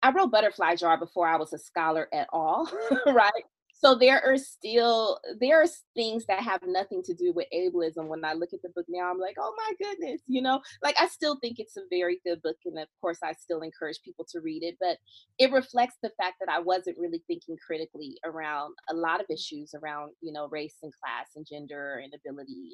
[0.06, 2.70] I wrote Butterfly Jar before I was a scholar at all,
[3.08, 3.44] right?
[3.74, 5.66] So there are still there are
[5.96, 8.06] things that have nothing to do with ableism.
[8.06, 10.96] When I look at the book now, I'm like, oh my goodness, you know, like
[11.02, 14.28] I still think it's a very good book, and of course, I still encourage people
[14.30, 14.78] to read it.
[14.80, 15.00] But
[15.40, 19.74] it reflects the fact that I wasn't really thinking critically around a lot of issues
[19.74, 22.74] around, you know, race and class and gender and ability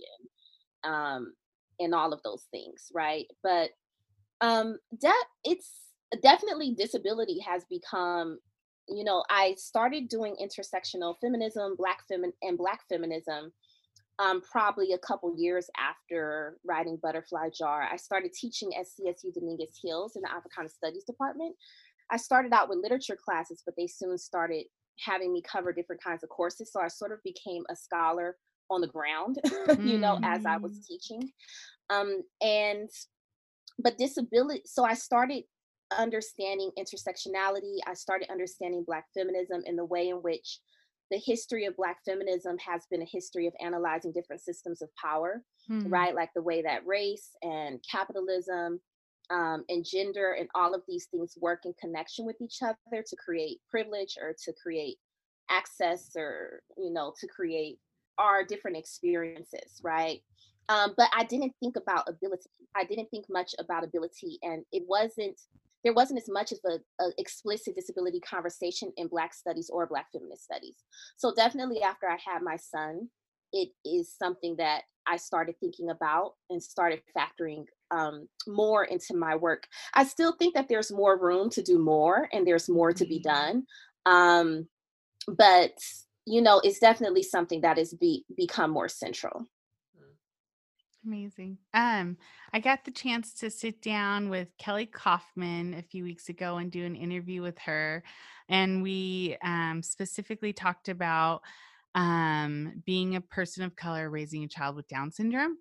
[0.84, 1.34] and um
[1.80, 3.28] and all of those things, right?
[3.41, 3.70] But
[4.41, 5.90] um that it's
[6.21, 8.38] definitely disability has become
[8.88, 13.52] you know i started doing intersectional feminism black femi- and black feminism
[14.19, 19.80] um, probably a couple years after writing butterfly jar i started teaching at csu dominguez
[19.84, 21.56] hills in the africana studies department
[22.12, 24.65] i started out with literature classes but they soon started
[25.00, 28.38] having me cover different kinds of courses so i sort of became a scholar
[28.69, 29.38] on the ground
[29.80, 30.26] you know mm.
[30.26, 30.88] as i was mm.
[30.88, 31.32] teaching
[31.89, 32.89] um, and
[33.80, 35.43] but disability so i started
[35.97, 40.60] understanding intersectionality i started understanding black feminism in the way in which
[41.10, 45.43] the history of black feminism has been a history of analyzing different systems of power
[45.67, 45.88] hmm.
[45.88, 48.80] right like the way that race and capitalism
[49.30, 53.15] um, and gender and all of these things work in connection with each other to
[53.15, 54.97] create privilege or to create
[55.49, 57.77] access or you know to create
[58.17, 60.21] our different experiences right
[60.71, 62.49] um, but I didn't think about ability.
[62.75, 65.39] I didn't think much about ability, and it wasn't.
[65.84, 70.08] There wasn't as much of a, a explicit disability conversation in Black studies or Black
[70.12, 70.76] feminist studies.
[71.17, 73.10] So definitely, after I had my son,
[73.54, 79.36] it is something that I started thinking about and started factoring um, more into my
[79.36, 79.67] work.
[79.94, 83.20] I still think that there's more room to do more, and there's more to be
[83.20, 83.30] mm-hmm.
[83.30, 83.65] done.
[84.06, 84.67] Um,
[85.28, 85.74] but
[86.26, 89.48] you know, it's definitely something that has be become more central.
[91.06, 91.58] Amazing.
[91.74, 92.18] Um,
[92.54, 96.72] I got the chance to sit down with Kelli Caughman a few weeks ago and
[96.72, 98.04] do an interview with her.
[98.50, 101.42] And we um, specifically talked about
[101.96, 105.58] um, being a person of color raising a child with Down syndrome.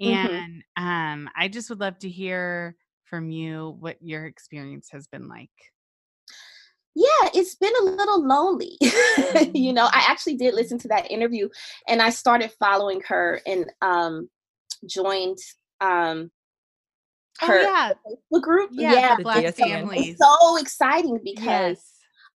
[0.00, 0.34] Mm-hmm.
[0.34, 5.28] And um, I just would love to hear from you what your experience has been
[5.28, 5.50] like.
[6.96, 8.76] Yeah, it's been a little lonely.
[8.80, 9.74] you mm-hmm.
[9.74, 11.48] know, I actually did listen to that interview
[11.88, 14.28] and I started following her and um
[14.88, 15.38] joined
[15.80, 16.30] um
[17.42, 17.92] oh, her oh, yeah.
[18.06, 18.70] Facebook group.
[18.72, 19.16] Yeah, yeah.
[19.16, 20.16] Black families.
[20.18, 21.90] so exciting because yes.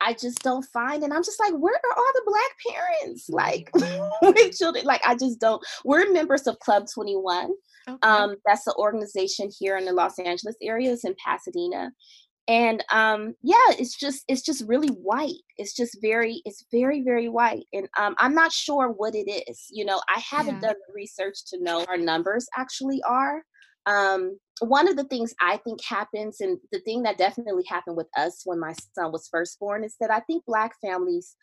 [0.01, 3.29] I just don't find, and I'm just like, where are all the black parents?
[3.29, 3.69] Like
[4.21, 5.63] with children, like I just don't.
[5.83, 7.51] We're members of Club 21.
[7.87, 7.97] Okay.
[8.01, 10.91] Um, that's the organization here in the Los Angeles area.
[10.91, 11.91] It's in Pasadena,
[12.47, 17.27] and um yeah it's just it's just really white it's just very it's very very
[17.27, 20.69] white and um i'm not sure what it is you know i haven't yeah.
[20.69, 23.41] done the research to know our numbers actually are
[23.87, 28.09] um one of the things i think happens and the thing that definitely happened with
[28.15, 31.35] us when my son was first born is that i think black families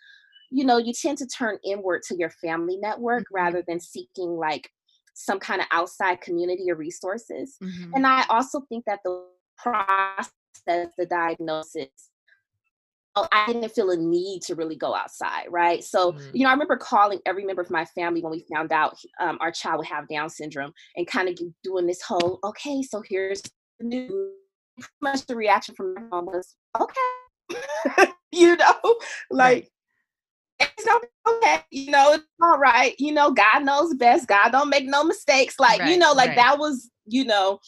[0.50, 3.34] you know you tend to turn inward to your family network mm-hmm.
[3.34, 4.70] rather than seeking like
[5.14, 7.92] some kind of outside community or resources mm-hmm.
[7.94, 9.24] and i also think that the
[9.58, 10.30] process
[10.66, 12.10] says the diagnosis
[13.14, 15.84] I didn't feel a need to really go outside, right?
[15.84, 16.30] So, mm-hmm.
[16.32, 19.38] you know, I remember calling every member of my family when we found out um,
[19.40, 23.42] our child would have Down syndrome and kind of doing this whole, okay, so here's
[23.78, 24.10] the news.
[24.78, 28.96] Pretty much the reaction from my mom was, okay, you know,
[29.30, 29.68] like,
[30.58, 30.86] it's
[31.28, 35.04] okay, you know, it's all right, you know, God knows best, God don't make no
[35.04, 35.60] mistakes.
[35.60, 36.36] Like, right, you know, like right.
[36.36, 37.58] that was, you know,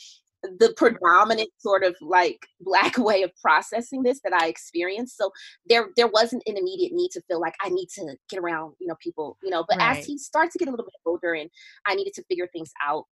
[0.58, 5.16] the predominant sort of like black way of processing this that I experienced.
[5.16, 5.30] So
[5.66, 8.86] there there wasn't an immediate need to feel like I need to get around, you
[8.86, 9.98] know, people, you know, but right.
[9.98, 11.50] as he starts to get a little bit older and
[11.86, 13.04] I needed to figure things out,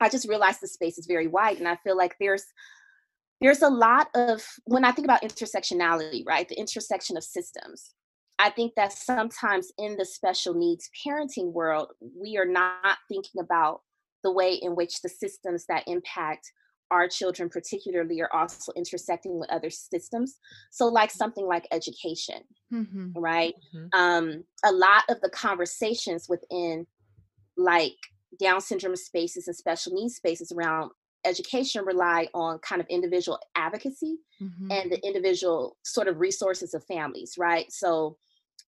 [0.00, 2.44] I just realized the space is very wide and I feel like there's
[3.40, 6.48] there's a lot of when I think about intersectionality, right?
[6.48, 7.94] The intersection of systems.
[8.38, 13.82] I think that sometimes in the special needs parenting world, we are not thinking about
[14.22, 16.50] the way in which the systems that impact
[16.90, 20.38] our children particularly are also intersecting with other systems
[20.70, 23.10] so like something like education mm-hmm.
[23.14, 23.86] right mm-hmm.
[23.98, 26.86] um a lot of the conversations within
[27.56, 27.96] like
[28.38, 30.90] down syndrome spaces and special needs spaces around
[31.24, 34.70] education rely on kind of individual advocacy mm-hmm.
[34.70, 37.70] and the individual sort of resources of families, right?
[37.70, 38.16] So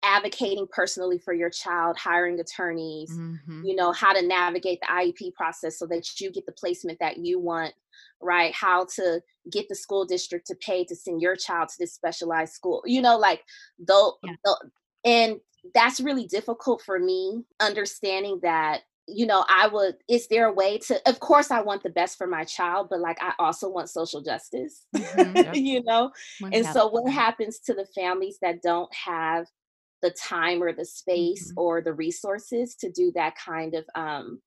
[0.05, 3.65] advocating personally for your child, hiring attorneys, mm-hmm.
[3.65, 7.19] you know, how to navigate the IEP process so that you get the placement that
[7.19, 7.73] you want,
[8.21, 8.55] right?
[8.55, 12.53] How to get the school district to pay to send your child to this specialized
[12.53, 13.43] school, you know, like
[13.79, 14.55] though, yeah.
[15.05, 15.41] and
[15.75, 20.79] that's really difficult for me understanding that you know i would is there a way
[20.79, 23.91] to of course i want the best for my child but like i also want
[23.91, 26.11] social justice mm-hmm, you know
[26.53, 29.47] and so what happens to the families that don't have
[30.03, 31.61] the time or the space mm-hmm.
[31.61, 34.41] or the resources to do that kind of um,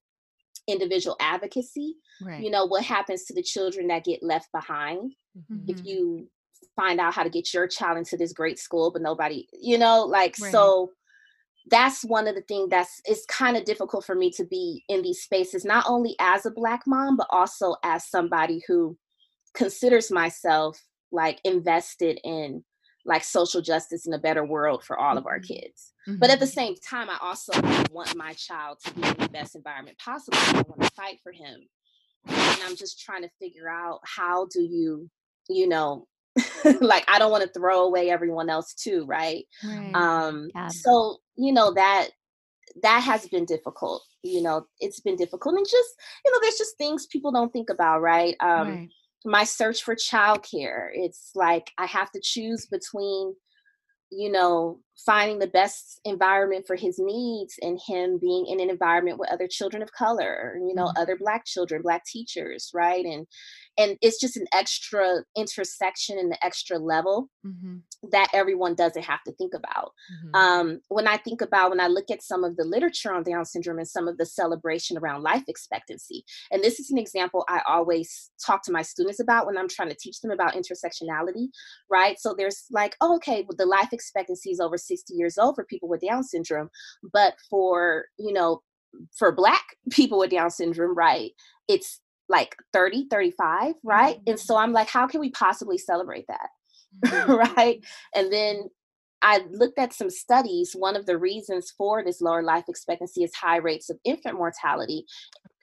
[0.67, 2.43] individual advocacy right.
[2.43, 5.69] you know what happens to the children that get left behind mm-hmm.
[5.69, 6.27] if you
[6.75, 10.03] find out how to get your child into this great school but nobody you know
[10.03, 10.51] like right.
[10.51, 10.89] so
[11.71, 15.01] that's one of the things that's it's kind of difficult for me to be in
[15.01, 18.97] these spaces not only as a black mom but also as somebody who
[19.55, 20.79] considers myself
[21.11, 22.63] like invested in
[23.05, 25.53] like social justice in a better world for all of our mm-hmm.
[25.53, 25.93] kids.
[26.07, 26.19] Mm-hmm.
[26.19, 26.53] But at the mm-hmm.
[26.53, 27.53] same time, I also
[27.91, 30.37] want my child to be in the best environment possible.
[30.39, 31.67] I want to fight for him.
[32.27, 35.09] And I'm just trying to figure out how do you,
[35.47, 36.07] you know,
[36.81, 39.45] like I don't want to throw away everyone else too, right?
[39.63, 39.91] right.
[39.93, 40.69] Um yeah.
[40.69, 42.09] so, you know, that
[42.81, 44.03] that has been difficult.
[44.23, 45.89] You know, it's been difficult and just,
[46.25, 48.35] you know, there's just things people don't think about, right?
[48.41, 48.89] Um right
[49.25, 50.89] my search for childcare.
[50.93, 53.35] It's like I have to choose between,
[54.11, 59.17] you know, finding the best environment for his needs and him being in an environment
[59.17, 61.01] with other children of color, you know, mm-hmm.
[61.01, 63.05] other black children, black teachers, right?
[63.05, 63.25] And
[63.77, 67.77] and it's just an extra intersection and the extra level mm-hmm.
[68.11, 70.35] that everyone doesn't have to think about mm-hmm.
[70.35, 73.45] um, when i think about when i look at some of the literature on down
[73.45, 77.61] syndrome and some of the celebration around life expectancy and this is an example i
[77.67, 81.47] always talk to my students about when i'm trying to teach them about intersectionality
[81.89, 85.55] right so there's like oh, okay well, the life expectancy is over 60 years old
[85.55, 86.69] for people with down syndrome
[87.13, 88.61] but for you know
[89.17, 91.31] for black people with down syndrome right
[91.67, 94.31] it's like 30 35 right mm-hmm.
[94.31, 96.49] and so i'm like how can we possibly celebrate that
[97.05, 97.31] mm-hmm.
[97.33, 97.83] right
[98.15, 98.63] and then
[99.21, 103.33] i looked at some studies one of the reasons for this lower life expectancy is
[103.35, 105.05] high rates of infant mortality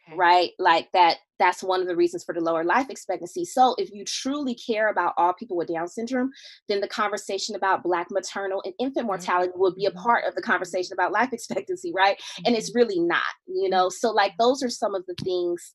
[0.09, 0.16] okay.
[0.16, 3.90] right like that that's one of the reasons for the lower life expectancy so if
[3.92, 6.31] you truly care about all people with down syndrome
[6.68, 9.61] then the conversation about black maternal and infant mortality mm-hmm.
[9.61, 10.03] will be a mm-hmm.
[10.03, 12.42] part of the conversation about life expectancy right mm-hmm.
[12.46, 12.79] and it's mm-hmm.
[12.79, 15.75] really not you know so like those are some of the things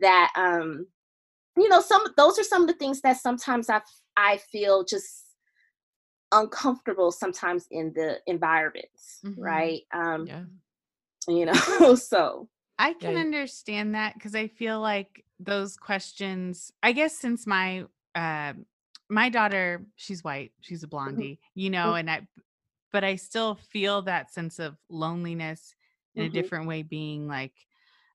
[0.00, 0.86] that um
[1.56, 3.80] you know some those are some of the things that sometimes i
[4.16, 5.26] i feel just
[6.32, 9.40] uncomfortable sometimes in the environments mm-hmm.
[9.40, 10.42] right um yeah.
[11.28, 12.48] you know so
[12.78, 13.20] i can yeah.
[13.20, 18.52] understand that because i feel like those questions i guess since my uh
[19.08, 20.90] my daughter she's white she's a mm-hmm.
[20.90, 21.60] blondie mm-hmm.
[21.60, 22.08] you know mm-hmm.
[22.08, 22.26] and i
[22.92, 25.74] but i still feel that sense of loneliness
[26.14, 26.30] in mm-hmm.
[26.30, 27.54] a different way being like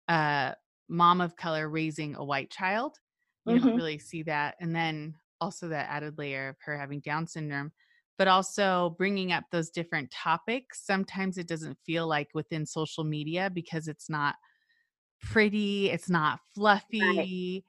[0.08, 0.54] uh
[0.88, 2.98] mom of color raising a white child.
[3.46, 3.68] You mm-hmm.
[3.68, 4.56] don't really see that.
[4.60, 7.72] And then also that added layer of her having Down syndrome,
[8.18, 10.86] but also bringing up those different topics.
[10.86, 14.36] Sometimes it doesn't feel like within social media because it's not
[15.22, 17.02] pretty, it's not fluffy,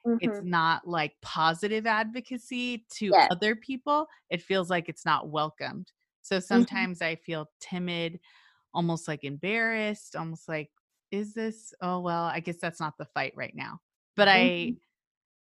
[0.05, 0.13] right.
[0.13, 0.17] mm-hmm.
[0.21, 3.29] it's not like positive advocacy to yes.
[3.31, 4.07] other people.
[4.31, 5.93] It feels like it's not welcomed.
[6.23, 6.45] So mm-hmm.
[6.45, 7.13] sometimes mm-hmm.
[7.13, 8.21] I feel timid,
[8.75, 10.71] almost like embarrassed, almost like
[11.11, 13.79] is this oh well i guess that's not the fight right now
[14.17, 14.73] but mm-hmm.
[14.73, 14.77] i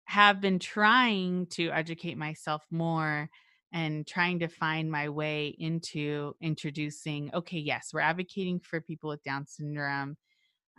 [0.05, 3.29] have been trying to educate myself more
[3.73, 9.23] and trying to find my way into introducing okay yes we're advocating for people with
[9.23, 10.15] down syndrome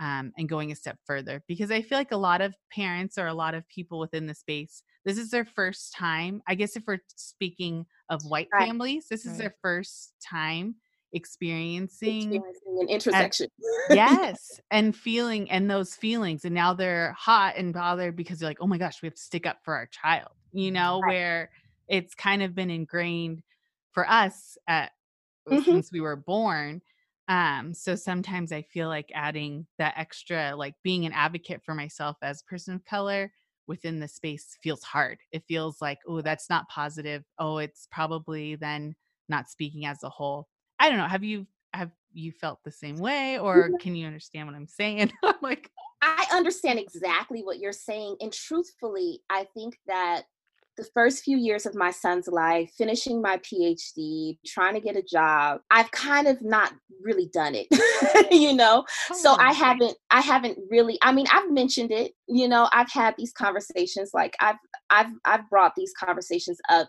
[0.01, 3.27] um, and going a step further because i feel like a lot of parents or
[3.27, 6.83] a lot of people within the space this is their first time i guess if
[6.87, 8.67] we're speaking of white right.
[8.67, 9.33] families this right.
[9.33, 10.75] is their first time
[11.13, 13.49] experiencing, experiencing an intersection.
[13.91, 14.61] yes.
[14.71, 16.45] And feeling and those feelings.
[16.45, 19.21] And now they're hot and bothered because they're like, oh my gosh, we have to
[19.21, 21.13] stick up for our child, you know, right.
[21.13, 21.51] where
[21.89, 23.43] it's kind of been ingrained
[23.93, 24.93] for us at
[25.49, 25.63] mm-hmm.
[25.63, 26.81] since we were born.
[27.29, 32.17] Um, so sometimes I feel like adding that extra, like being an advocate for myself
[32.23, 33.33] as a person of color
[33.67, 35.19] within the space feels hard.
[35.31, 37.25] It feels like, oh, that's not positive.
[37.39, 38.95] Oh, it's probably then
[39.29, 40.49] not speaking as a whole.
[40.83, 41.07] I don't know.
[41.07, 43.77] Have you have you felt the same way or mm-hmm.
[43.77, 45.13] can you understand what I'm saying?
[45.23, 45.71] I'm like
[46.03, 50.25] I understand exactly what you're saying and truthfully, I think that
[50.77, 55.03] the first few years of my son's life, finishing my PhD, trying to get a
[55.03, 57.67] job, I've kind of not really done it,
[58.33, 58.85] you know?
[59.15, 62.91] So oh, I haven't, I haven't really, I mean, I've mentioned it, you know, I've
[62.91, 64.57] had these conversations, like I've,
[64.91, 66.89] I've, I've brought these conversations up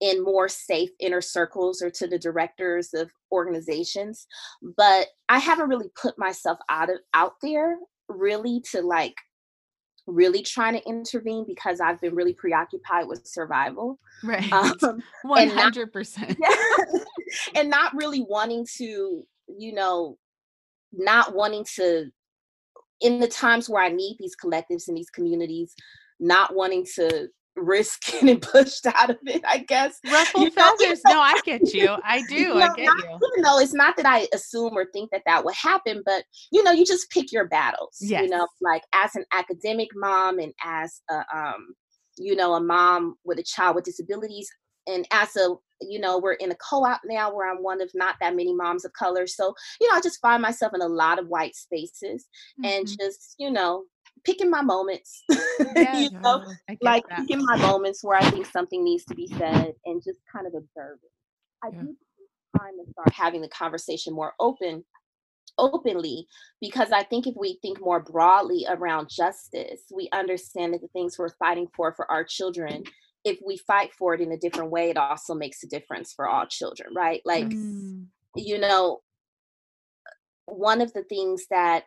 [0.00, 4.26] in more safe inner circles or to the directors of organizations
[4.76, 7.76] but i haven't really put myself out of out there
[8.08, 9.14] really to like
[10.08, 13.98] really trying to intervene because I've been really preoccupied with survival.
[14.24, 14.50] Right.
[14.52, 16.18] Um, 100%.
[16.26, 17.02] And not,
[17.54, 20.16] and not really wanting to, you know,
[20.92, 22.10] not wanting to,
[23.00, 25.74] in the times where I need these collectives and these communities,
[26.18, 27.28] not wanting to
[27.64, 29.98] risk getting pushed out of it, I guess.
[30.10, 31.00] Ruffle you feathers.
[31.06, 31.14] Know?
[31.14, 31.96] No, I get you.
[32.04, 32.34] I do.
[32.34, 33.18] You know, I get not, you.
[33.32, 36.62] Even though it's not that I assume or think that that would happen, but you
[36.62, 37.96] know, you just pick your battles.
[38.00, 38.24] Yes.
[38.24, 41.74] You know, like as an academic mom and as a, um,
[42.16, 44.48] you know, a mom with a child with disabilities,
[44.88, 48.16] and as a you know we're in a co-op now where i'm one of not
[48.20, 51.18] that many moms of color so you know i just find myself in a lot
[51.18, 52.26] of white spaces
[52.60, 52.64] mm-hmm.
[52.64, 53.84] and just you know
[54.28, 55.24] picking my moments,
[55.74, 56.44] yeah, you know,
[56.82, 57.20] like that.
[57.20, 60.52] picking my moments where I think something needs to be said and just kind of
[60.54, 61.08] observing.
[61.64, 61.80] I yeah.
[61.80, 61.96] do
[62.58, 64.84] time to start having the conversation more open
[65.56, 66.26] openly
[66.60, 71.18] because I think if we think more broadly around justice, we understand that the things
[71.18, 72.84] we're fighting for for our children,
[73.24, 76.28] if we fight for it in a different way, it also makes a difference for
[76.28, 77.22] all children, right?
[77.24, 78.04] Like, mm.
[78.36, 79.00] you know,
[80.44, 81.84] one of the things that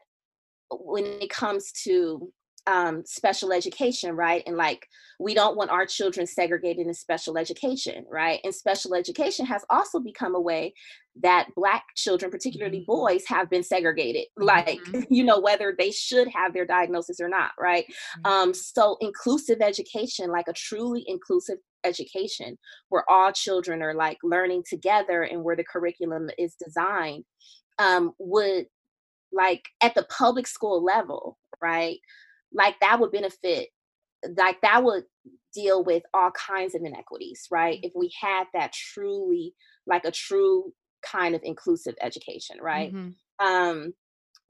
[0.72, 2.32] when it comes to
[2.68, 4.44] um, special education, right?
[4.46, 4.88] And like,
[5.20, 8.40] we don't want our children segregated in special education, right?
[8.44, 10.74] And special education has also become a way
[11.22, 12.92] that Black children, particularly mm-hmm.
[12.92, 15.02] boys, have been segregated, like, mm-hmm.
[15.14, 17.86] you know, whether they should have their diagnosis or not, right?
[18.26, 18.32] Mm-hmm.
[18.32, 22.58] Um, so, inclusive education, like a truly inclusive education
[22.90, 27.24] where all children are like learning together and where the curriculum is designed
[27.80, 28.68] um, would
[29.32, 31.98] like at the public school level, right?
[32.54, 33.70] Like that would benefit,
[34.38, 35.04] like that would
[35.54, 37.80] deal with all kinds of inequities, right?
[37.84, 39.54] If we had that truly,
[39.88, 40.74] like a true
[41.04, 42.94] kind of inclusive education, right?
[42.94, 43.46] Mm-hmm.
[43.46, 43.94] Um,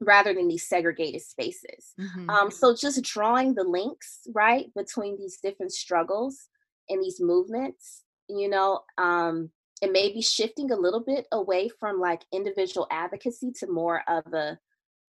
[0.00, 1.94] rather than these segregated spaces.
[1.98, 2.28] Mm-hmm.
[2.28, 6.48] Um, so just drawing the links, right, between these different struggles
[6.88, 12.22] and these movements, you know, um, and maybe shifting a little bit away from like
[12.32, 14.58] individual advocacy to more of a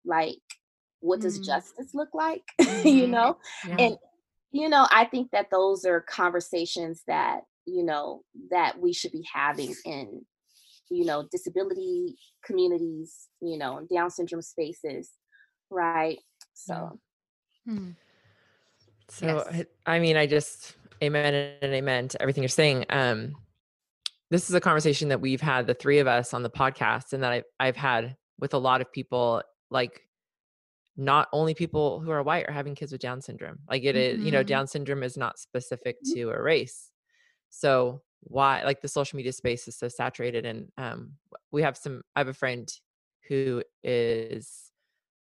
[0.08, 0.38] like
[1.00, 1.46] what does mm.
[1.46, 2.88] justice look like mm-hmm.
[2.88, 3.38] you know
[3.68, 3.76] yeah.
[3.80, 3.98] and
[4.52, 9.26] you know i think that those are conversations that you know that we should be
[9.32, 10.22] having in
[10.90, 15.12] you know disability communities you know down syndrome spaces
[15.70, 16.20] right
[16.54, 16.98] so
[17.66, 17.90] hmm.
[19.10, 19.66] so yes.
[19.86, 23.36] I, I mean i just amen and amen to everything you're saying um
[24.30, 27.24] this is a conversation that we've had the three of us on the podcast and
[27.24, 30.08] that I've, I've had with a lot of people like
[30.98, 34.20] not only people who are white are having kids with down syndrome like it mm-hmm.
[34.20, 34.48] is, you know mm-hmm.
[34.48, 36.16] down syndrome is not specific mm-hmm.
[36.16, 36.92] to a race
[37.50, 41.12] so why like the social media space is so saturated and um
[41.52, 42.74] we have some i have a friend
[43.28, 44.72] who is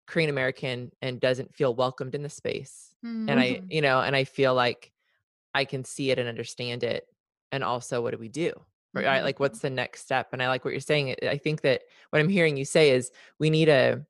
[0.08, 3.30] korean american and doesn't feel welcomed in the space mm-hmm.
[3.30, 3.66] and i mm-hmm.
[3.70, 4.92] you know and i feel like
[5.54, 7.06] i can see it and understand it
[7.52, 8.52] and also what do we do
[8.94, 9.26] right mm-hmm.
[9.26, 12.20] like what's the next step and i like what you're saying i think that what
[12.20, 14.04] i'm hearing you say is we need a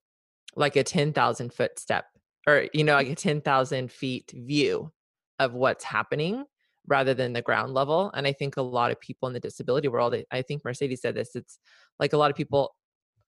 [0.55, 2.05] like a 10,000 foot step
[2.47, 4.91] or, you know, like a 10,000 feet view
[5.39, 6.45] of what's happening
[6.87, 8.11] rather than the ground level.
[8.13, 11.15] And I think a lot of people in the disability world, I think Mercedes said
[11.15, 11.59] this, it's
[11.99, 12.75] like a lot of people,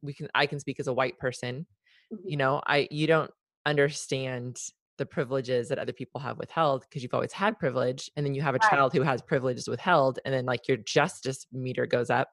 [0.01, 1.65] we can, I can speak as a white person,
[2.11, 2.27] mm-hmm.
[2.27, 3.31] you know, I, you don't
[3.65, 4.59] understand
[4.97, 8.41] the privileges that other people have withheld because you've always had privilege and then you
[8.41, 8.69] have a right.
[8.69, 12.29] child who has privileges withheld and then like your justice meter goes up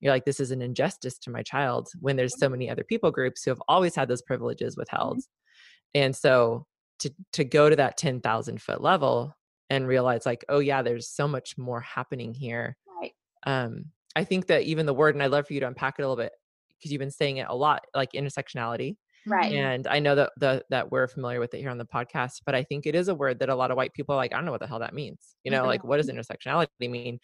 [0.00, 3.10] you're like this is an injustice to my child when there's so many other people
[3.10, 6.02] groups who have always had those privileges withheld mm-hmm.
[6.02, 6.66] and so
[6.98, 9.34] to to go to that 10,000 foot level
[9.70, 13.12] and realize like oh yeah there's so much more happening here right.
[13.46, 16.02] um i think that even the word and i'd love for you to unpack it
[16.02, 16.32] a little bit
[16.78, 20.64] because you've been saying it a lot like intersectionality right and i know that the
[20.70, 23.14] that we're familiar with it here on the podcast but i think it is a
[23.14, 24.78] word that a lot of white people are like i don't know what the hell
[24.78, 25.68] that means you know mm-hmm.
[25.68, 27.18] like what does intersectionality mean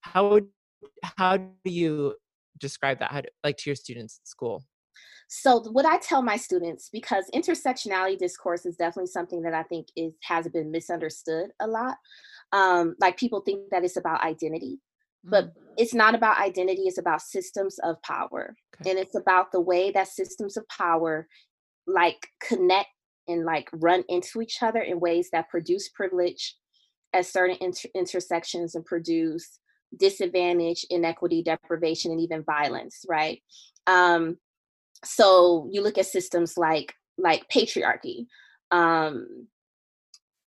[0.00, 0.46] how would
[1.16, 2.14] how do you
[2.58, 4.64] describe that how do, like to your students at school
[5.28, 9.86] so what i tell my students because intersectionality discourse is definitely something that i think
[9.96, 11.96] is has been misunderstood a lot
[12.50, 14.80] um, like people think that it's about identity
[15.22, 15.52] but mm.
[15.76, 18.90] it's not about identity it's about systems of power okay.
[18.90, 21.28] and it's about the way that systems of power
[21.86, 22.88] like connect
[23.28, 26.56] and like run into each other in ways that produce privilege
[27.12, 29.60] at certain inter- intersections and produce
[29.96, 33.42] disadvantage, inequity, deprivation, and even violence, right?
[33.86, 34.38] Um,
[35.04, 38.26] so you look at systems like like patriarchy.
[38.70, 39.48] Um,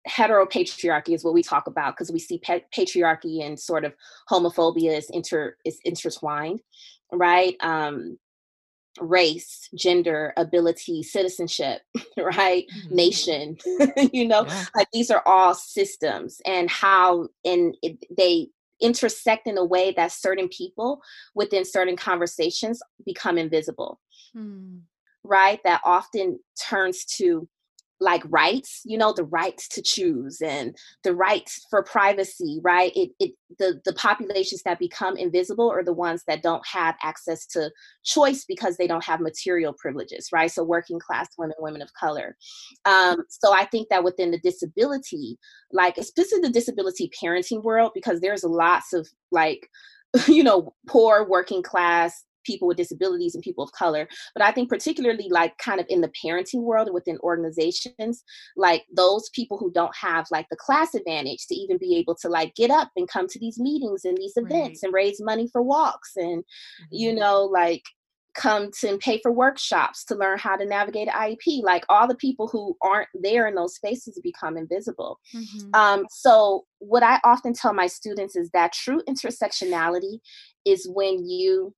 [0.07, 3.93] heteropatriarchy is what we talk about because we see pa- patriarchy and sort of
[4.29, 6.61] homophobia is inter is intertwined,
[7.11, 7.55] right?
[7.61, 8.17] Um,
[8.99, 11.81] race, gender, ability, citizenship,
[12.17, 12.65] right?
[12.67, 12.95] Mm-hmm.
[12.95, 13.57] Nation,
[14.11, 14.65] you know, yeah.
[14.75, 18.49] like these are all systems and how and it, they
[18.81, 21.01] intersect in a way that certain people
[21.35, 23.99] within certain conversations become invisible.
[24.35, 24.81] Mm.
[25.23, 25.59] Right?
[25.63, 27.47] That often turns to
[27.99, 32.91] like rights you know the rights to choose and the rights for privacy right?
[32.95, 37.45] It, it the the populations that become invisible are the ones that don't have access
[37.47, 37.71] to
[38.03, 40.51] choice because they don't have material privileges right?
[40.51, 42.35] So working class women women of color.
[42.85, 45.37] Um, so i think that within the disability
[45.71, 49.69] like especially the disability parenting world because there's lots of like
[50.27, 54.69] you know poor working class people with disabilities and people of color but i think
[54.69, 58.23] particularly like kind of in the parenting world and within organizations
[58.57, 62.27] like those people who don't have like the class advantage to even be able to
[62.27, 64.87] like get up and come to these meetings and these events right.
[64.87, 66.85] and raise money for walks and mm-hmm.
[66.89, 67.83] you know like
[68.39, 71.61] come to and pay for workshops to learn how to navigate IEP.
[71.61, 75.19] Like all the people who aren't there in those spaces become invisible.
[75.35, 75.69] Mm-hmm.
[75.73, 80.19] Um, so, what I often tell my students is that true intersectionality
[80.65, 81.73] is when you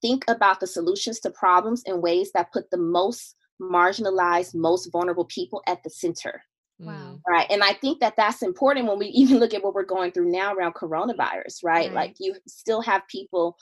[0.00, 5.26] think about the solutions to problems in ways that put the most marginalized, most vulnerable
[5.26, 6.42] people at the center.
[6.78, 6.92] Wow.
[6.92, 7.20] Mm.
[7.28, 7.46] Right.
[7.50, 10.30] And I think that that's important when we even look at what we're going through
[10.30, 11.86] now around coronavirus, right?
[11.86, 11.92] right?
[11.92, 13.56] Like you still have people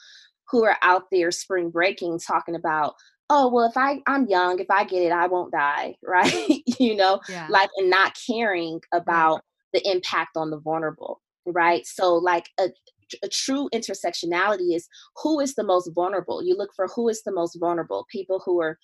[0.49, 2.95] who are out there spring breaking talking about,
[3.29, 6.61] oh, well, if I, I'm young, if I get it, I won't die, right?
[6.79, 7.47] you know, yeah.
[7.49, 9.41] like, and not caring about
[9.73, 11.85] the impact on the vulnerable, right?
[11.85, 12.69] So, like, a,
[13.23, 14.87] a true intersectionality is
[15.17, 16.43] who is the most vulnerable.
[16.43, 18.77] You look for who is the most vulnerable people who are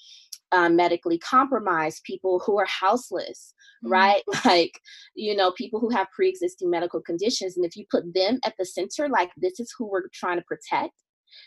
[0.51, 3.53] um, medically compromised, people who are houseless,
[3.83, 3.91] mm-hmm.
[3.91, 4.23] right?
[4.45, 4.79] Like,
[5.15, 7.57] you know, people who have pre existing medical conditions.
[7.57, 10.45] And if you put them at the center, like, this is who we're trying to
[10.45, 10.93] protect,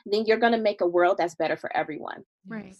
[0.05, 2.25] then you're going to make a world that's better for everyone.
[2.47, 2.75] Right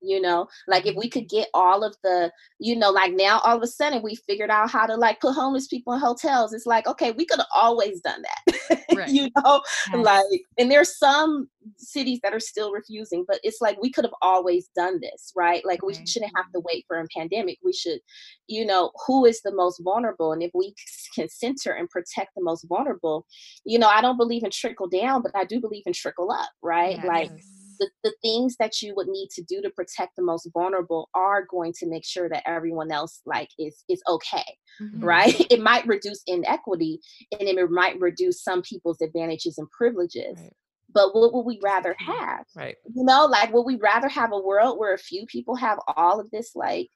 [0.00, 0.46] you know?
[0.68, 1.00] Like if mm-hmm.
[1.00, 4.14] we could get all of the you know like now all of a sudden we
[4.14, 7.38] figured out how to like put homeless people in hotels it's like okay we could
[7.38, 9.08] have always done that right.
[9.08, 9.62] you know?
[9.92, 10.04] Yes.
[10.04, 14.14] like and there's some cities that are still refusing but it's like we could have
[14.22, 15.64] always done this right?
[15.66, 16.66] Like we shouldn't have to mm-hmm.
[16.66, 18.00] wait for a pandemic we should
[18.46, 20.74] you know who is the most vulnerable and if we
[21.14, 23.26] can center and protect the most vulnerable
[23.64, 26.48] you know i don't believe in trickle down but i do believe in trickle up
[26.62, 26.96] right?
[26.96, 27.06] Yes.
[27.06, 27.30] like
[27.78, 31.46] the, the things that you would need to do to protect the most vulnerable are
[31.50, 34.44] going to make sure that everyone else like is is okay
[34.80, 35.04] mm-hmm.
[35.04, 37.00] right it might reduce inequity
[37.32, 40.52] and it might reduce some people's advantages and privileges right.
[40.92, 44.40] but what would we rather have right you know like would we rather have a
[44.40, 46.88] world where a few people have all of this like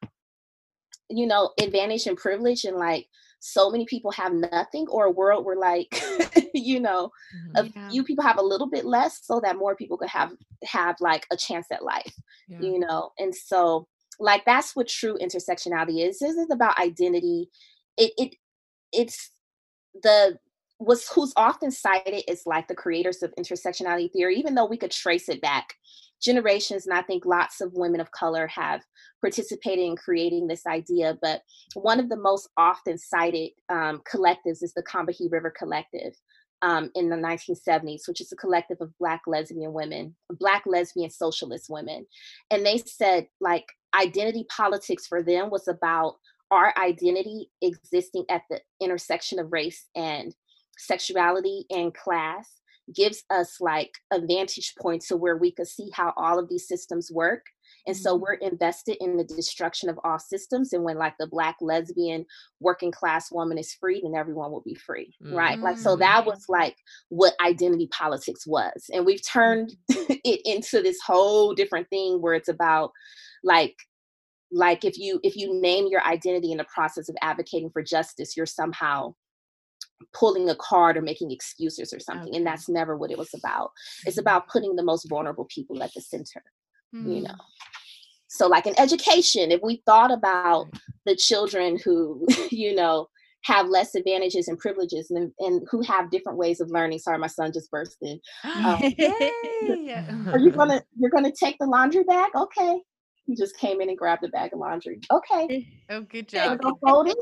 [1.09, 3.07] you know advantage and privilege and like
[3.41, 5.89] so many people have nothing or a world where like
[6.55, 7.11] you know
[7.57, 7.87] mm-hmm.
[7.87, 10.31] a few people have a little bit less so that more people could have
[10.63, 12.15] have like a chance at life
[12.49, 12.61] yeah.
[12.61, 13.89] you know and so
[14.19, 17.49] like that's what true intersectionality is this is about identity
[17.97, 18.35] it it
[18.93, 19.31] it's
[20.03, 20.39] the
[20.79, 24.91] was who's often cited as like the creators of intersectionality theory even though we could
[24.91, 25.75] trace it back
[26.23, 28.83] generations and i think lots of women of color have
[29.21, 31.43] participated in creating this idea but
[31.75, 36.15] one of the most often cited um, collectives is the combahee river collective
[36.63, 41.67] um, in the 1970s which is a collective of black lesbian women black lesbian socialist
[41.69, 42.07] women.
[42.51, 46.17] And they said like identity politics for them was about
[46.51, 50.35] our identity existing at the intersection of race and
[50.77, 52.60] sexuality and class
[52.95, 56.67] gives us like a vantage point to where we could see how all of these
[56.67, 57.45] systems work
[57.87, 58.23] and so mm-hmm.
[58.23, 62.25] we're invested in the destruction of all systems and when like the black lesbian
[62.61, 65.35] working class woman is freed and everyone will be free mm-hmm.
[65.35, 66.61] right like so that was mm-hmm.
[66.61, 66.77] like
[67.09, 70.13] what identity politics was and we've turned mm-hmm.
[70.25, 72.91] it into this whole different thing where it's about
[73.43, 73.75] like
[74.53, 78.37] like if you if you name your identity in the process of advocating for justice
[78.37, 79.15] you're somehow
[80.15, 82.37] pulling a card or making excuses or something okay.
[82.37, 83.71] and that's never what it was about.
[84.07, 84.21] It's mm-hmm.
[84.21, 86.43] about putting the most vulnerable people at the center
[86.95, 87.17] mm.
[87.17, 87.35] you know?
[88.29, 90.67] So like in education if we thought about
[91.07, 93.09] the children who you know
[93.45, 96.99] have less advantages and privileges and, and who have different ways of learning.
[96.99, 98.21] Sorry my son just burst in.
[98.45, 98.65] Um,
[100.29, 102.31] are you gonna you're gonna take the laundry bag?
[102.35, 102.81] Okay.
[103.27, 105.01] He just came in and grabbed a bag of laundry.
[105.11, 105.67] Okay.
[105.89, 106.61] Oh good job.
[106.61, 107.17] Go fold it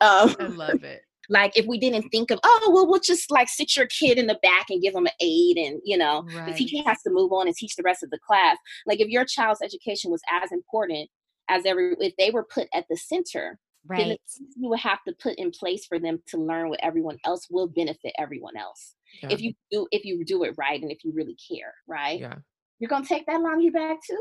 [0.00, 3.48] um, i love it like if we didn't think of oh well we'll just like
[3.48, 6.46] sit your kid in the back and give them an aid and you know Right.
[6.46, 8.56] the teacher has to move on and teach the rest of the class
[8.86, 11.08] like if your child's education was as important
[11.48, 13.58] as every if they were put at the center
[13.88, 14.20] Right.
[14.56, 17.68] you would have to put in place for them to learn what everyone else will
[17.68, 19.28] benefit everyone else Yeah.
[19.30, 22.34] if you do if you do it right and if you really care right yeah.
[22.80, 24.20] you're gonna take that laundry bag too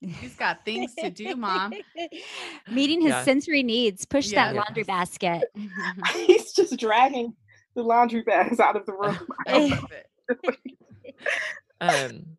[0.00, 1.74] He's got things to do, mom.
[2.70, 3.24] Meeting his Yeah.
[3.24, 4.04] sensory needs.
[4.06, 4.46] Push Yeah.
[4.46, 4.62] that Yeah.
[4.66, 5.44] laundry basket.
[6.26, 7.34] he's just dragging
[7.74, 10.06] the laundry bags out of the room I love it.
[11.80, 12.36] um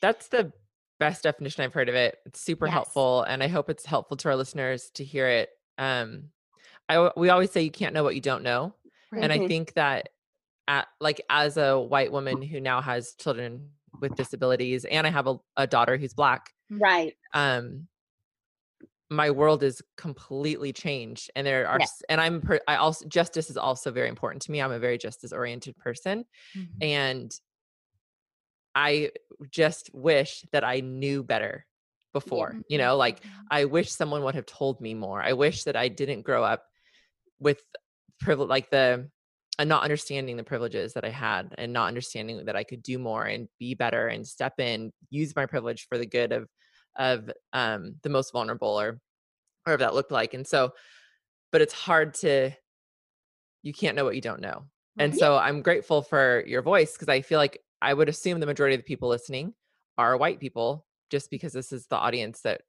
[0.00, 0.52] that's the
[0.98, 2.72] best definition i've heard of it it's super Yes.
[2.72, 6.24] helpful and i hope it's helpful to our listeners to hear it um
[6.88, 8.74] i we always say you can't know what you don't know
[9.16, 9.48] and i Mhm.
[9.48, 10.10] think that
[10.68, 13.70] at, like as a white woman who now has children
[14.00, 17.86] with disabilities and i have a, a daughter who's black right um
[19.12, 21.84] my world is completely changed and there are Yeah.
[21.84, 24.78] s- and i'm per, i also justice is also very important to me i'm a
[24.78, 26.24] very justice oriented person
[26.56, 26.66] Mhm.
[26.80, 27.40] and
[28.74, 29.10] i
[29.50, 31.66] just wish that i knew better
[32.12, 35.76] before you know like i wish someone would have told me more i wish that
[35.76, 36.64] i didn't grow up
[37.40, 37.62] with
[38.20, 39.10] privilege like the
[39.60, 42.98] and not understanding the privileges that i had and not understanding that i could do
[42.98, 46.48] more and be better and step in use my privilege for the good of
[46.96, 48.98] of um the most vulnerable or
[49.64, 50.72] whatever that looked like and so
[51.52, 52.50] but it's hard to
[53.62, 54.64] you can't know what you don't know
[54.98, 58.46] and so i'm grateful for your voice because i feel like i would assume the
[58.46, 59.52] majority of the people listening
[59.98, 62.62] are white people just because this is the audience that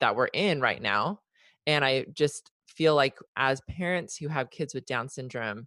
[0.00, 1.20] that we're in right now
[1.66, 5.66] and i just feel like as parents who have kids with down syndrome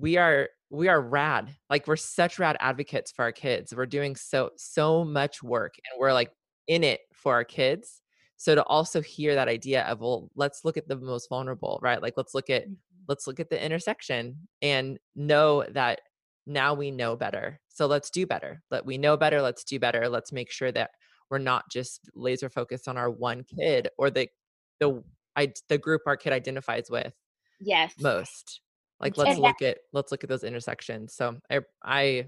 [0.00, 4.14] we are we are rad like we're such rad advocates for our kids we're doing
[4.14, 6.30] so so much work and we're like
[6.68, 8.02] in it for our kids.
[8.36, 12.00] So to also hear that idea of well let's look at the most vulnerable right?
[12.00, 12.74] Like let's look at mm-hmm.
[13.08, 16.00] let's look at the intersection and know that
[16.46, 17.60] now we know better.
[17.68, 18.62] So let's do better.
[18.70, 20.08] Let we know better let's do better.
[20.08, 20.90] Let's make sure that
[21.30, 24.28] we're not just laser focused on our one kid or the
[24.78, 25.02] the
[25.34, 27.12] I, the group our kid identifies with
[27.60, 27.94] yes.
[28.00, 28.60] most
[29.00, 32.26] like let's that- look at let's look at those intersections so i i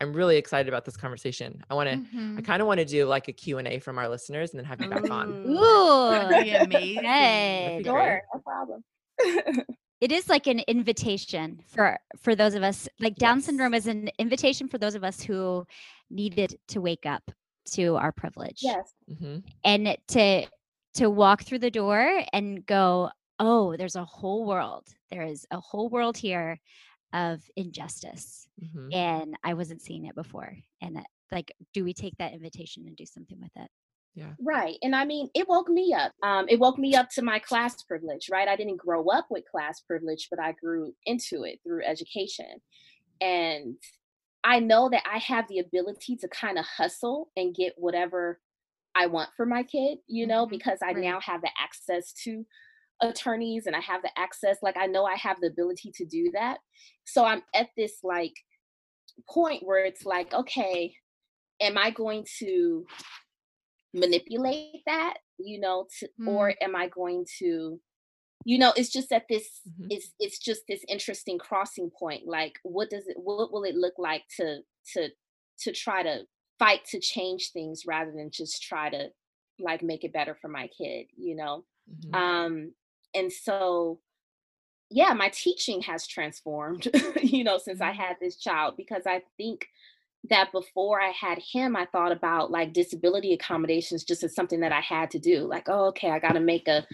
[0.00, 2.44] i'm really excited about this conversation i want to i Mhm.
[2.44, 4.88] kind of want to do like a q&a from our listeners and then have you
[4.88, 6.28] back on Ooh, Ooh.
[6.42, 7.04] Be amazing.
[7.04, 7.74] Hey.
[7.78, 8.82] Be sure no problem
[10.00, 13.46] it is like an invitation for for those of us like down Yes.
[13.46, 15.66] syndrome is an invitation for those of us who
[16.10, 17.22] needed to wake up
[17.72, 20.46] to our privilege yes hmm and to
[20.94, 25.60] to walk through the door and go oh there's a whole world there is a
[25.60, 26.60] whole world here
[27.14, 30.98] of injustice hmm and i wasn't seeing it before and
[31.32, 33.70] like do we take that invitation and do something with it
[34.14, 34.34] Yeah.
[34.40, 34.76] Right.
[34.82, 36.12] And I mean, it woke me up.
[36.22, 38.46] Um, it woke me up to my class privilege, right?
[38.46, 42.62] I didn't grow up with class privilege, but I grew into it through education.
[43.20, 43.78] And
[44.44, 48.40] I know that I have the ability to kind of hustle and get whatever
[48.94, 50.94] I want for my kid, you know, Mhm, because I right.
[50.94, 52.46] now have the access to
[53.02, 56.30] attorneys and I have the access, like, I know I have the ability to do
[56.32, 56.58] that.
[57.06, 58.34] So I'm at this like
[59.30, 60.94] point where it's like, okay,
[61.60, 62.86] am I going to
[63.94, 67.80] manipulate that you know to, or am i going to
[68.44, 69.88] you know it's just at this Mhm.
[69.90, 73.94] it's it's just this interesting crossing point like what does it what will it look
[73.98, 74.60] like to
[74.94, 75.10] to
[75.58, 76.24] to try to
[76.58, 79.10] fight to change things rather than just try to
[79.60, 82.18] like make it better for my kid you know Mhm.
[82.18, 82.74] um
[83.14, 83.98] and so
[84.90, 86.88] yeah my teaching has transformed
[87.22, 89.66] you know since i had this child because i think
[90.28, 94.72] that before i had him i thought about like disability accommodations just as something that
[94.72, 96.86] i had to do like oh okay i got to make a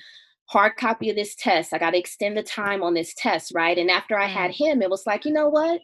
[0.47, 1.73] hard copy of this test.
[1.73, 3.79] I got to extend the time on this test right?
[3.79, 5.81] And after i had him it was like you know what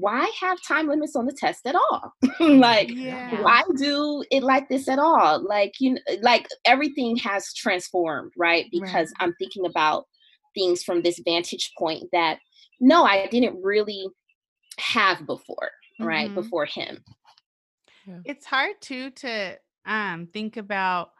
[0.00, 2.12] why have time limits on the test at all?
[2.40, 3.42] Like Yeah.
[3.42, 5.46] why do it like this at all?
[5.46, 8.66] Like you kn- like everything has transformed right?
[8.70, 10.06] Because i'm thinking about
[10.54, 12.38] things from this vantage point that
[12.80, 14.06] no i didn't really
[14.78, 15.70] have before
[16.00, 16.34] right Mhm.
[16.34, 17.04] before him.
[18.24, 21.10] It's hard too to um think about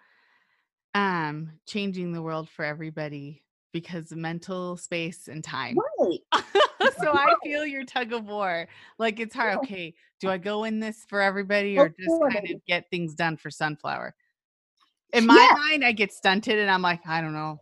[0.95, 3.43] um changing the world for everybody
[3.73, 5.77] because of mental space and time.
[6.01, 6.19] right
[7.01, 8.67] so I feel your tug of war.
[8.99, 9.55] Like it's hard.
[9.55, 9.59] Yeah.
[9.59, 13.37] Okay, do I go in this for everybody or just kind of get things done
[13.37, 14.15] for Sunflower?
[15.13, 15.57] In my Yeah.
[15.57, 17.61] mind, I get stunted and I'm like, I don't know.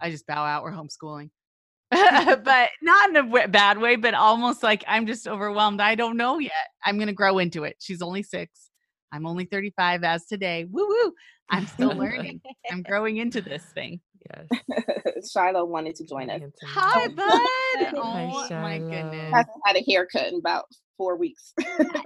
[0.00, 0.62] I just bow out.
[0.62, 1.30] We're homeschooling.
[1.90, 5.80] but not in a w- bad way, but almost like I'm just overwhelmed.
[5.80, 6.52] I don't know yet.
[6.84, 7.76] I'm going to grow into it.
[7.78, 8.70] She's only six.
[9.12, 10.64] I'm only 35 as today.
[10.64, 11.12] Woo woo.
[11.50, 12.40] I'm still learning.
[12.70, 14.00] I'm growing into this thing.
[14.30, 15.30] Yes.
[15.32, 16.40] Shiloh wanted to join us.
[16.40, 16.68] Handsome.
[16.68, 17.26] Hi, Oh, bud.
[18.02, 18.90] Hi, Oh my Shiloh.
[18.90, 19.32] goodness.
[19.34, 20.64] Hasn't had a haircut in about
[20.96, 21.52] four weeks.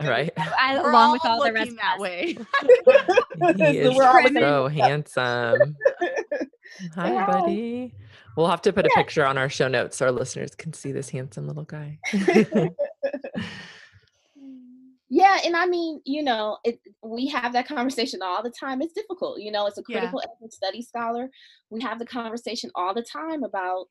[0.01, 0.32] Right.
[0.36, 2.01] I, along with all the rest that of us.
[2.01, 2.39] way.
[3.57, 4.78] He is We're all the so same.
[4.78, 5.76] handsome.
[6.95, 7.26] Hi, Hi.
[7.26, 7.95] buddy.
[8.36, 10.93] We'll have to put a picture on our show notes so our listeners can see
[10.93, 11.99] this handsome little guy.
[15.11, 18.92] Yeah and i mean you know it, we have that conversation all the time it's
[18.92, 19.98] difficult you know as a Yeah.
[19.98, 21.30] critical ethnic study scholar
[21.70, 23.86] we have the conversation all the time about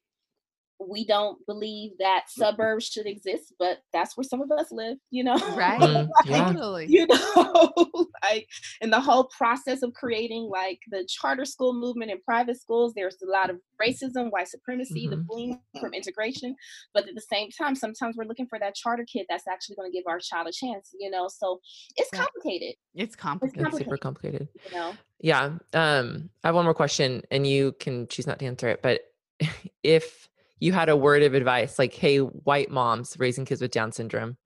[0.79, 5.23] we don't believe that suburbs should exist but that's where some of us live you
[5.23, 5.79] know Right.
[5.87, 6.53] Mm, yeah.
[6.53, 6.85] Totally.
[6.87, 7.73] you know
[8.23, 8.47] like
[8.81, 13.17] in the whole process of creating like the charter school movement and private schools there's
[13.23, 15.25] a lot of racism white supremacy the Mhm.
[15.27, 16.55] fleeing from integration
[16.93, 19.91] but at the same time sometimes we're looking for that charter kid that's actually going
[19.91, 21.59] to give our child a chance you know so
[21.95, 23.67] it's complicated It's complicated.
[23.67, 24.47] It's super complicated.
[24.71, 25.57] you know Yeah.
[25.73, 29.01] Um, I have one more question and you can choose not to answer it, but
[29.83, 30.29] if
[30.59, 34.37] you had a word of advice, like, hey, white moms raising kids with Down syndrome,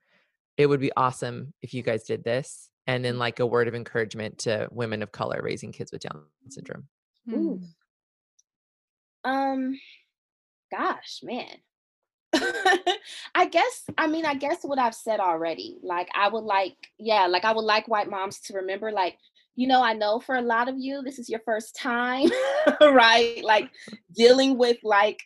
[0.58, 2.70] it would be awesome if you guys did this.
[2.88, 6.24] And then like a word of encouragement to women of color raising kids with Down
[6.50, 6.88] syndrome.
[7.32, 7.62] Ooh.
[9.24, 9.80] um
[10.72, 11.56] gosh man
[13.36, 15.78] I guess I mean I guess what I've said already.
[15.84, 19.18] Like I would like yeah, like I would like white moms to remember like
[19.56, 22.30] you know, I know for a lot of you this is your first time,
[22.82, 23.44] right?
[23.44, 23.70] Like
[24.16, 25.20] dealing with like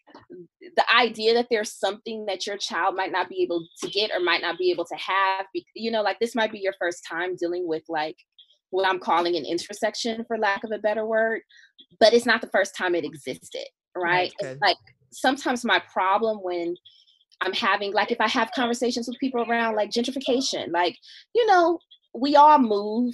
[0.61, 4.19] the idea that there's something that your child might not be able to get or
[4.19, 5.45] might not be able to have.
[5.75, 8.17] You know, like this might be your first time dealing with like
[8.71, 11.41] what I'm calling an intersection for lack of a better word,
[11.99, 14.33] but it's not the first time it existed, right?
[14.39, 14.53] good.
[14.53, 14.77] It's like
[15.11, 16.75] sometimes my problem when
[17.41, 20.97] I'm having like if I have conversations with people around like gentrification, like,
[21.33, 21.79] you know,
[22.13, 23.13] we all move,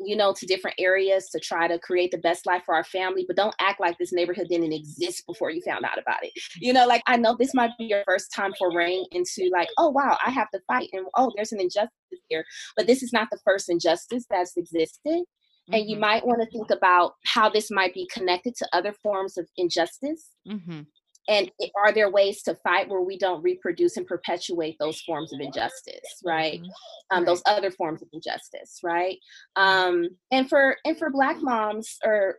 [0.00, 3.24] you know, to different areas to try to create the best life for our family,
[3.26, 6.32] but don't act like this neighborhood didn't exist before you found out about it.
[6.56, 9.90] You know, like I know this might be your first time foraying into like, oh
[9.90, 11.90] wow, I have to fight and oh, there's an injustice
[12.28, 12.44] here.
[12.76, 15.24] But this is not the first injustice that's existed.
[15.72, 16.00] And you Mhm.
[16.00, 20.30] might want to think about how this might be connected to other forms of injustice
[20.46, 20.86] Mhm.
[21.28, 25.40] And are there ways to fight where we don't reproduce and perpetuate those forms of
[25.40, 26.60] injustice right?
[26.60, 26.68] Mhm.
[27.10, 29.18] um, those other forms of injustice right?
[29.56, 32.38] Um, and for and for black moms or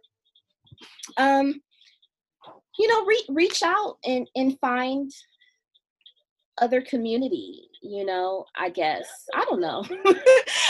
[1.17, 1.61] um,
[2.77, 5.11] you know re- reach out and and find
[6.59, 9.83] other community you know i guess i don't know.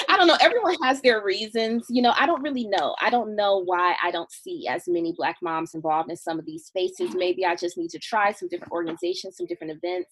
[0.09, 3.35] I don't know everyone has their reasons you know i don't really know i don't
[3.35, 7.15] know why i don't see as many black moms involved in some of these spaces
[7.15, 10.09] maybe i just need to try some different organizations some different events.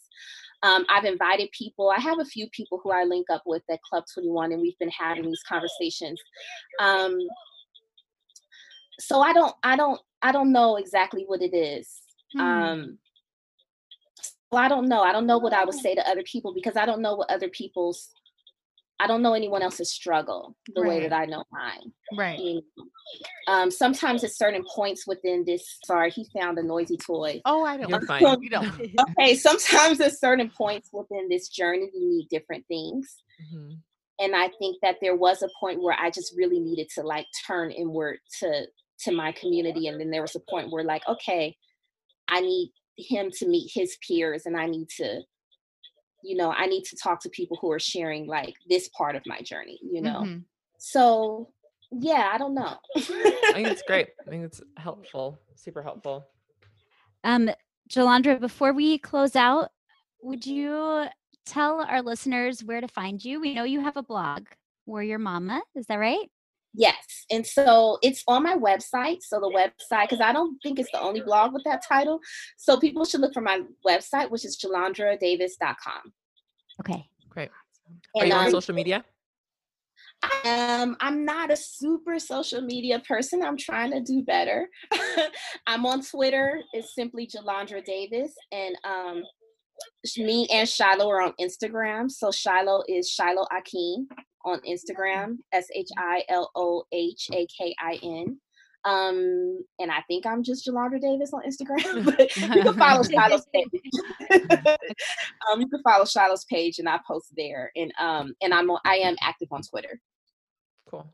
[0.62, 3.82] Um, i've invited people i have a few people who i link up with at
[3.82, 6.22] club 21 and we've been having these conversations.
[6.80, 7.18] Um,
[9.00, 12.02] so i don't i don't i don't know exactly what it is.
[12.34, 12.40] Hmm.
[12.42, 12.98] um
[14.56, 16.86] i don't know i don't know what i would say to other people because i
[16.86, 18.12] don't know what other people's
[19.00, 22.38] i don't know anyone else's struggle the way that i know mine Right.
[22.40, 22.86] you know.
[23.54, 27.78] um sometimes at certain points within this sorry he found a noisy toy Oh, I
[27.78, 27.90] don't.
[27.90, 28.42] You're fine.
[28.42, 28.72] You don't.
[29.20, 33.22] okay sometimes at certain points within this journey you need different things
[33.54, 33.78] Mhm.
[34.20, 37.26] and i think that there was a point where i just really needed to like
[37.48, 38.68] turn inward to
[39.00, 41.58] to my community and then there was a point where like okay
[42.30, 45.22] i need him to meet his peers and i need to
[46.24, 49.22] you know i need to talk to people who are sharing like this part of
[49.26, 50.44] my journey you know Mhm.
[50.78, 51.50] so
[51.92, 53.00] yeah i don't know I
[53.54, 54.08] think it's great.
[54.26, 56.26] I think it's helpful, super helpful.
[57.24, 57.52] Um,
[57.90, 59.70] Jalondra, before we close out,
[60.22, 61.06] would you
[61.46, 63.40] tell our listeners where to find you?
[63.40, 64.48] We know you have a blog,
[64.88, 65.62] Warrior Mama.
[65.76, 66.30] Is that right?
[66.74, 67.26] Yes.
[67.30, 69.22] And so it's on my website.
[69.22, 72.20] So the website, because I don't think it's the only blog with that title.
[72.58, 76.14] So people should look for my website, which is jalondradavis.com.
[76.82, 77.08] Okay.
[77.30, 77.50] Great.
[78.16, 79.06] Are And you on um, social media?
[80.46, 83.44] um, I'm not a super social media person.
[83.44, 84.68] I'm trying to do better.
[85.68, 86.62] I'm on Twitter.
[86.74, 88.34] It's simply Jalondra Davis.
[88.52, 89.24] And um,
[90.18, 92.10] me and Shiloh are on Instagram.
[92.10, 94.08] So Shiloh is Shiloh Akin
[94.46, 98.40] on Instagram, S H I L O H A K I N.
[98.86, 103.48] Um, and I think I'm just Jalondra Davis on Instagram, but you can follow Shiloh's
[103.54, 103.68] page.
[105.52, 107.72] um, you can follow Shiloh's page, and I post there.
[107.76, 110.00] And um, and I'm on, I am active on Twitter.
[110.90, 111.08] Cool.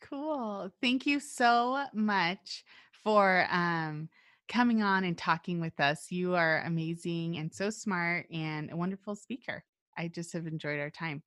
[0.00, 0.70] Cool.
[0.80, 2.64] Thank you so much
[3.02, 4.08] for um,
[4.48, 6.06] coming on and talking with us.
[6.10, 9.64] You are amazing and so smart and a wonderful speaker.
[9.98, 11.22] I just have enjoyed our time.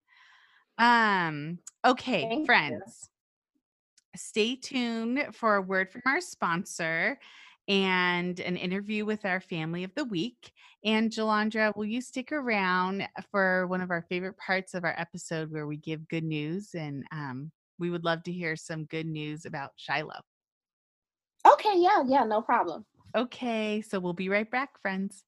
[0.79, 2.45] Um, okay, Thank you.
[2.45, 3.09] friends.
[4.15, 7.19] Stay tuned for a word from our sponsor
[7.67, 10.51] and an interview with our family of the week.
[10.83, 15.51] And Jalondra, will you stick around for one of our favorite parts of our episode
[15.51, 16.73] where we give good news?
[16.73, 20.21] And um, we would love to hear some good news about Shiloh.
[21.47, 22.85] Okay, yeah, yeah, no problem.
[23.15, 25.23] Okay, so we'll be right back, friends.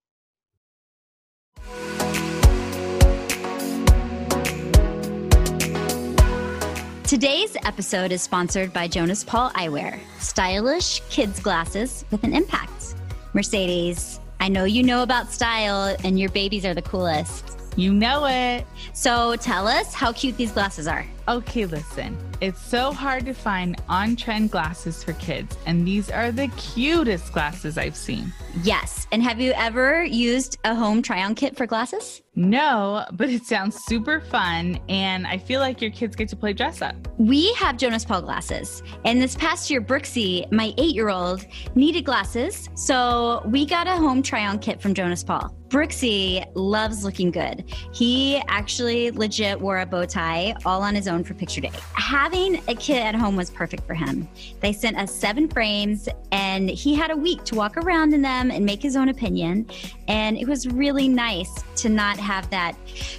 [7.12, 12.96] Today's episode is sponsored by Jonas Paul Eyewear, stylish kids glasses with an impact.
[13.34, 17.60] Mercedes, I know you know about style and your babies are the coolest.
[17.76, 18.66] You know it.
[18.94, 21.06] So tell us how cute these glasses are.
[21.32, 22.18] Okay, listen.
[22.42, 27.32] It's so hard to find on trend glasses for kids, and these are the cutest
[27.32, 28.34] glasses I've seen.
[28.64, 29.08] Yes.
[29.14, 32.22] And have you ever used a home try on kit for glasses?
[32.36, 36.52] No, but it sounds super fun, and I feel like your kids get to play
[36.52, 36.96] dress up.
[37.18, 38.84] We have Jonas Paul glasses.
[39.06, 42.70] And this past year, Brooksy, my eight year old, needed glasses.
[42.76, 45.56] So we got a home try on kit from Jonas Paul.
[45.68, 47.64] Brooksy loves looking good.
[47.94, 51.72] He actually legit wore a bow tie all on his own for picture day.
[51.94, 54.28] Having a kit at home was perfect for him.
[54.60, 58.52] They sent us seven frames, and he had a week to walk around in them
[58.52, 59.68] and make his own opinion.
[60.08, 62.76] And it was really nice to not have that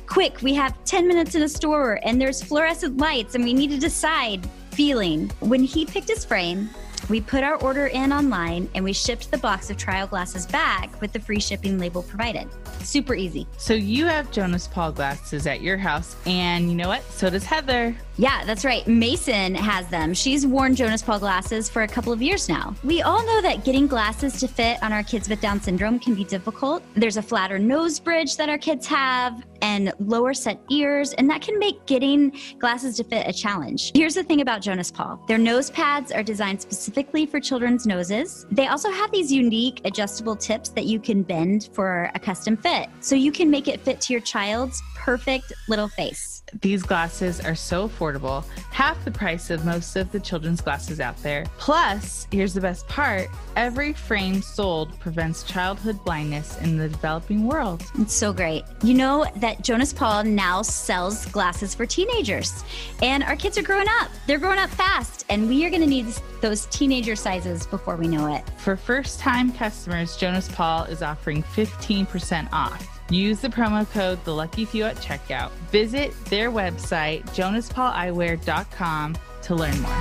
[0.06, 3.70] quick, we have 10 minutes in a store and there's fluorescent lights and we need
[3.70, 5.30] to decide feeling.
[5.40, 6.70] When he picked his frame,
[7.08, 11.00] we put our order in online and we shipped the box of trial glasses back
[11.00, 12.48] with the free shipping label provided.
[12.80, 13.46] Super easy.
[13.58, 17.02] So you have Jonas Paul glasses at your house, and you know what?
[17.04, 17.96] So does Heather.
[18.22, 18.86] Yeah, that's right.
[18.86, 20.14] Mason has them.
[20.14, 22.72] She's worn Jonas Paul glasses for a couple of years now.
[22.84, 26.14] We all know that getting glasses to fit on our kids with Down syndrome can
[26.14, 26.84] be difficult.
[26.94, 31.42] There's a flatter nose bridge that our kids have and lower set ears, and that
[31.42, 33.90] can make getting glasses to fit a challenge.
[33.92, 38.46] Here's the thing about Jonas Paul their nose pads are designed specifically for children's noses.
[38.52, 42.88] They also have these unique adjustable tips that you can bend for a custom fit,
[43.00, 46.31] so you can make it fit to your child's perfect little face.
[46.60, 51.16] These glasses are so affordable, half the price of most of the children's glasses out
[51.22, 51.46] there.
[51.58, 57.82] Plus, here's the best part every frame sold prevents childhood blindness in the developing world.
[57.98, 58.64] It's so great.
[58.82, 62.64] You know that Jonas Paul now sells glasses for teenagers,
[63.02, 64.10] and our kids are growing up.
[64.26, 66.06] They're growing up fast, and we are going to need
[66.40, 68.42] those teenager sizes before we know it.
[68.58, 72.91] For first time customers, Jonas Paul is offering 15% off.
[73.12, 75.50] Use the promo code The Lucky Few at checkout.
[75.70, 79.98] Visit their website, jonaspauleyewear.com, to learn more.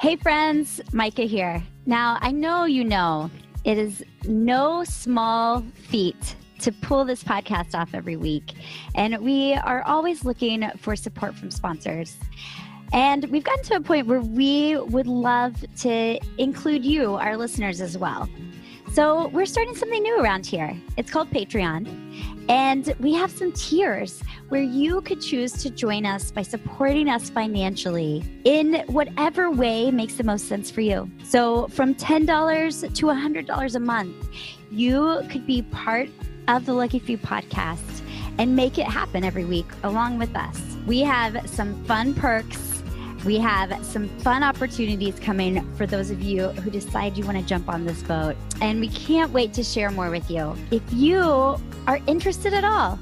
[0.00, 1.62] Hey, friends, Micah here.
[1.86, 3.30] Now, I know you know
[3.64, 8.54] it is no small feat to pull this podcast off every week,
[8.94, 12.16] and we are always looking for support from sponsors.
[12.92, 17.80] And we've gotten to a point where we would love to include you, our listeners,
[17.80, 18.28] as well.
[18.92, 20.74] So, we're starting something new around here.
[20.96, 22.08] It's called Patreon.
[22.48, 27.28] And we have some tiers where you could choose to join us by supporting us
[27.28, 31.10] financially in whatever way makes the most sense for you.
[31.22, 34.28] So, from $10 to $100 a month,
[34.70, 36.08] you could be part
[36.48, 38.02] of the Lucky Few podcast
[38.38, 40.60] and make it happen every week along with us.
[40.86, 42.82] We have some fun perks.
[43.24, 47.44] We have some fun opportunities coming for those of you who decide you want to
[47.44, 48.36] jump on this boat.
[48.60, 50.56] And we can't wait to share more with you.
[50.70, 52.98] If you are interested at all,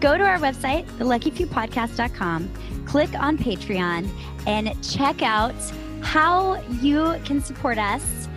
[0.00, 4.10] go to our website, theluckyfewpodcast.com, click on Patreon,
[4.46, 5.54] and check out
[6.00, 8.28] how you can support us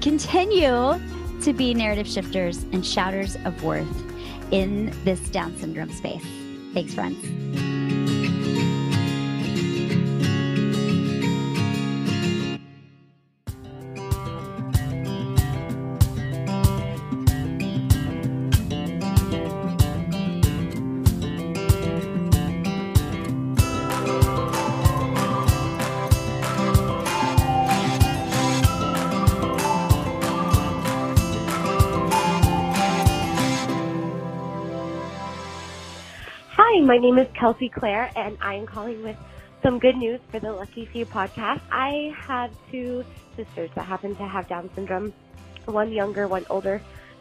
[0.00, 0.98] continue
[1.42, 4.07] to be narrative shifters and shouters of worth
[4.50, 6.24] in this Down syndrome space.
[6.74, 7.97] Thanks, friends.
[36.88, 39.16] My name is Kelsey Clare, and I am calling with
[39.62, 41.60] some good news for the Lucky Few podcast.
[41.70, 43.04] I have two
[43.36, 45.12] sisters that happen to have Down syndrome,
[45.66, 46.80] one younger, one older.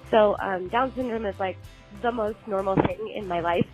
[0.10, 1.58] So um, Down syndrome is like
[2.02, 3.68] the most normal thing in my life.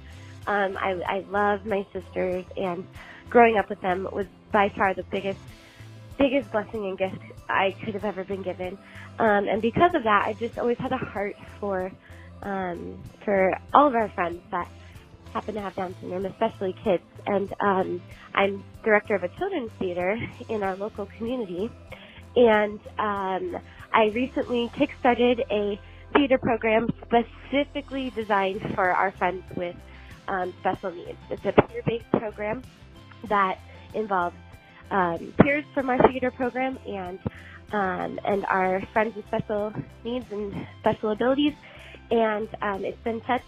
[0.47, 2.87] Um, I, I love my sisters, and
[3.29, 5.41] growing up with them was by far the biggest
[6.17, 8.79] biggest blessing and gift I could have ever been given.
[9.19, 11.91] Um, and because of that, I just always had a heart for
[12.41, 14.67] um, for all of our friends that
[15.33, 17.03] happen to have Down syndrome, especially kids.
[17.25, 18.01] And um,
[18.35, 20.15] I'm director of a children's theater
[20.49, 21.69] in our local community.
[22.35, 23.61] And um,
[23.93, 25.79] I recently kickstarted a
[26.15, 29.75] theater program specifically designed for our friends with
[30.27, 31.17] um, special needs.
[31.29, 32.63] It's a peer-based program
[33.29, 33.57] that
[33.93, 34.35] involves
[34.91, 37.19] um, peers from our theater program and
[37.71, 39.73] um, and our friends with special
[40.03, 41.53] needs and special abilities.
[42.11, 43.41] And um, it's been such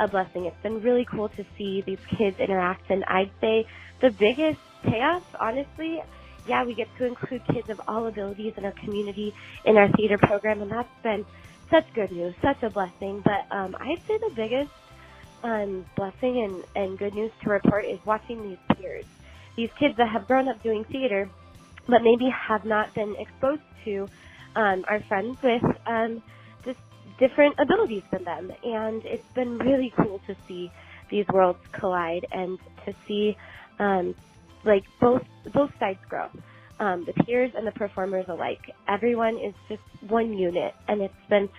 [0.00, 0.46] a blessing.
[0.46, 2.90] It's been really cool to see these kids interact.
[2.90, 3.66] And I'd say
[4.00, 6.02] the biggest payoff, honestly,
[6.48, 9.34] yeah, we get to include kids of all abilities in our community
[9.64, 11.24] in our theater program, and that's been
[11.70, 13.22] such good news, such a blessing.
[13.24, 14.70] But um, I'd say the biggest
[15.42, 19.04] um, blessing and, and good news to report is watching these peers,
[19.56, 21.28] these kids that have grown up doing theater,
[21.86, 24.08] but maybe have not been exposed to
[24.56, 26.22] um, our friends with um,
[27.20, 28.50] different abilities than them.
[28.64, 30.72] And it's been really cool to see
[31.10, 33.36] these worlds collide and to see
[33.78, 34.14] um,
[34.64, 36.28] like both both sides grow.
[36.80, 38.62] Um, the peers and the performers alike.
[38.88, 41.50] Everyone is just one unit, and it's been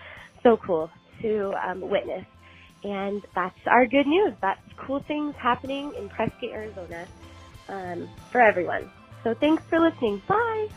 [0.41, 0.89] so cool
[1.21, 2.25] to um, witness.
[2.83, 4.33] And that's our good news.
[4.41, 7.07] That's cool things happening in Prescott, Arizona
[7.69, 8.89] um, for everyone.
[9.23, 10.23] So thanks for listening.
[10.27, 10.67] Bye.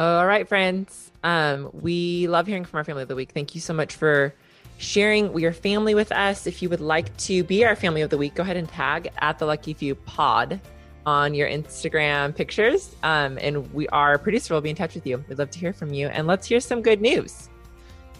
[0.00, 1.12] All right, friends.
[1.22, 3.32] Um, we love hearing from our family of the week.
[3.32, 4.34] Thank you so much for
[4.78, 6.46] sharing your family with us.
[6.46, 9.10] If you would like to be our family of the week, go ahead and tag
[9.18, 10.58] at the Lucky Few Pod
[11.04, 12.96] on your Instagram pictures.
[13.02, 15.22] Um, and we, our producer will be in touch with you.
[15.28, 16.08] We'd love to hear from you.
[16.08, 17.50] And let's hear some good news.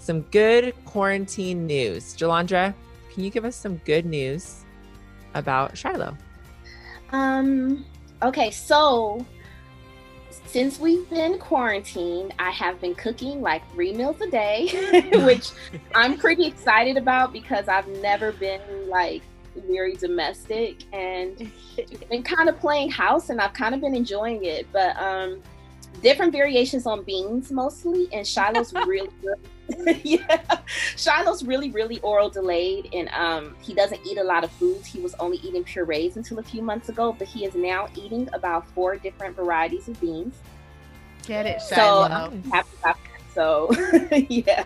[0.00, 2.14] Some good quarantine news.
[2.14, 2.74] Jalondra,
[3.10, 4.66] can you give us some good news
[5.32, 6.14] about Shiloh?
[7.12, 7.86] Um,
[8.22, 9.24] okay, so
[10.50, 14.68] since we've been quarantined, I have been cooking like three meals a day,
[15.24, 15.50] which
[15.94, 19.22] I'm pretty excited about because I've never been like
[19.68, 21.50] very domestic and
[22.10, 24.66] been kind of playing house and I've kind of been enjoying it.
[24.72, 25.40] But um
[26.02, 29.10] different variations on beans mostly and Shiloh's really
[30.04, 30.58] yeah.
[30.96, 34.86] Shiloh's really, really oral delayed and um he doesn't eat a lot of foods.
[34.86, 38.28] He was only eating purees until a few months ago, but he is now eating
[38.32, 40.34] about four different varieties of beans.
[41.26, 42.32] Get it, Shiloh.
[42.52, 42.94] So,
[43.34, 43.70] so
[44.28, 44.64] yeah,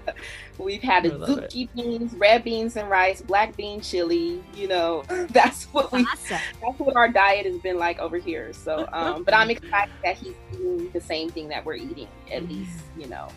[0.58, 4.42] we've had zucchini beans, red beans and rice, black bean chili.
[4.54, 6.38] You know, that's what we awesome.
[6.62, 8.52] that's what our diet has been like over here.
[8.52, 12.08] So, um, but I'm excited that he's eating the same thing that we're eating.
[12.32, 13.28] At least, you know,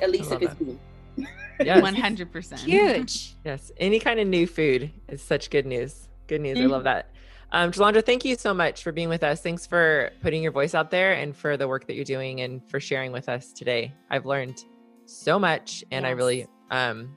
[0.00, 0.80] at least if it's beans.
[1.16, 1.80] Yes.
[1.80, 2.58] 100%.
[2.58, 3.34] Huge.
[3.44, 3.70] yes.
[3.76, 6.08] Any kind of new food is such good news.
[6.26, 6.58] Good news.
[6.58, 6.68] Mm-hmm.
[6.68, 7.10] I love that.
[7.52, 9.42] Um, Jalondra, thank you so much for being with us.
[9.42, 12.66] Thanks for putting your voice out there and for the work that you're doing and
[12.70, 13.92] for sharing with us today.
[14.10, 14.64] I've learned
[15.04, 16.08] so much and yes.
[16.08, 17.14] I really, um,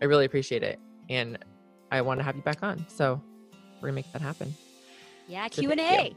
[0.00, 0.80] I really appreciate it.
[1.10, 1.38] And
[1.92, 2.86] I want to have you back on.
[2.88, 3.20] So
[3.80, 4.54] we're gonna make that happen.
[5.28, 5.48] Yeah.
[5.48, 6.16] Q and A.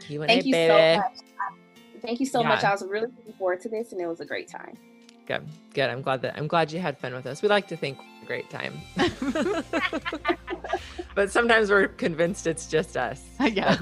[0.00, 0.68] Q and A, Thank you baby.
[0.68, 2.02] So much.
[2.02, 2.48] Thank you so yeah.
[2.48, 2.64] much.
[2.64, 4.76] I was really looking forward to this and it was a great time.
[5.26, 5.46] Good.
[5.74, 5.88] Good.
[5.90, 7.42] I'm glad that I'm glad you had fun with us.
[7.42, 8.74] We like to think a great time.
[11.14, 13.24] but sometimes we're convinced it's just us.
[13.40, 13.76] Yeah.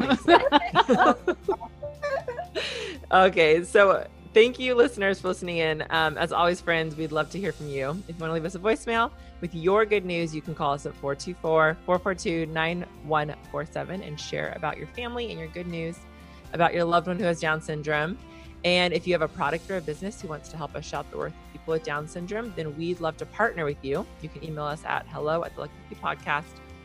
[3.13, 5.85] okay, so thank you, listeners, for listening in.
[5.91, 7.91] Um, as always, friends, we'd love to hear from you.
[8.09, 9.11] If you want to leave us a voicemail
[9.41, 14.77] with your good news, you can call us at 424 442 9147 and share about
[14.77, 15.99] your family and your good news
[16.53, 18.19] about your loved one who has Down syndrome.
[18.65, 21.11] And if you have a product or a business who wants to help us shout
[21.11, 24.07] the worth of people with Down syndrome, then we'd love to partner with you.
[24.21, 26.45] You can email us at hello at the Lucky Few Podcast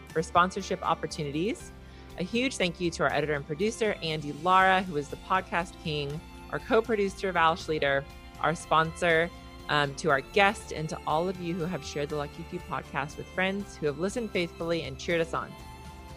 [0.10, 1.72] for sponsorship opportunities.
[2.18, 5.74] A huge thank you to our editor and producer, Andy Lara, who is the podcast
[5.84, 6.20] king,
[6.52, 8.04] our co producer, Val Schleter,
[8.40, 9.30] our sponsor,
[9.68, 12.60] um, to our guest, and to all of you who have shared the Lucky Few
[12.60, 15.52] podcast with friends who have listened faithfully and cheered us on.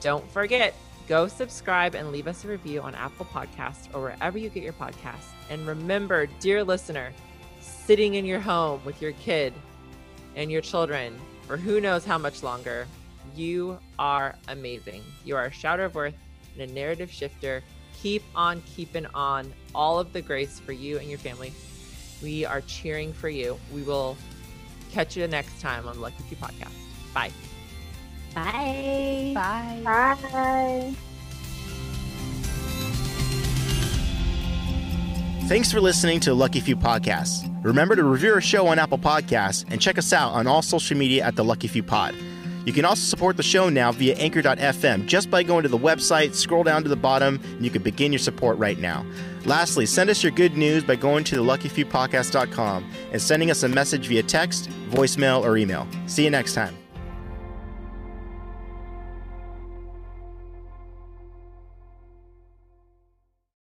[0.00, 0.74] Don't forget,
[1.08, 4.74] go subscribe and leave us a review on Apple Podcasts or wherever you get your
[4.74, 5.32] podcasts.
[5.50, 7.12] And remember, dear listener,
[7.60, 9.52] sitting in your home with your kid
[10.36, 12.86] and your children for who knows how much longer,
[13.34, 15.02] you are amazing.
[15.24, 16.14] You are a shouter of worth
[16.58, 17.62] and a narrative shifter.
[18.02, 21.52] Keep on keeping on all of the grace for you and your family.
[22.22, 23.58] We are cheering for you.
[23.72, 24.16] We will
[24.92, 26.72] catch you next time on the Lucky Few Podcast.
[27.14, 27.32] Bye.
[28.34, 29.32] Bye.
[29.34, 29.80] Bye.
[29.84, 30.94] Bye.
[35.48, 37.50] Thanks for listening to Lucky Few Podcasts.
[37.64, 40.94] Remember to review our show on Apple Podcasts and check us out on all social
[40.94, 42.14] media at The Lucky Few Pod.
[42.66, 46.34] You can also support the show now via Anchor.fm just by going to the website,
[46.34, 49.06] scroll down to the bottom, and you can begin your support right now.
[49.46, 54.06] Lastly, send us your good news by going to theluckyfewpodcast.com and sending us a message
[54.06, 55.88] via text, voicemail, or email.
[56.08, 56.76] See you next time.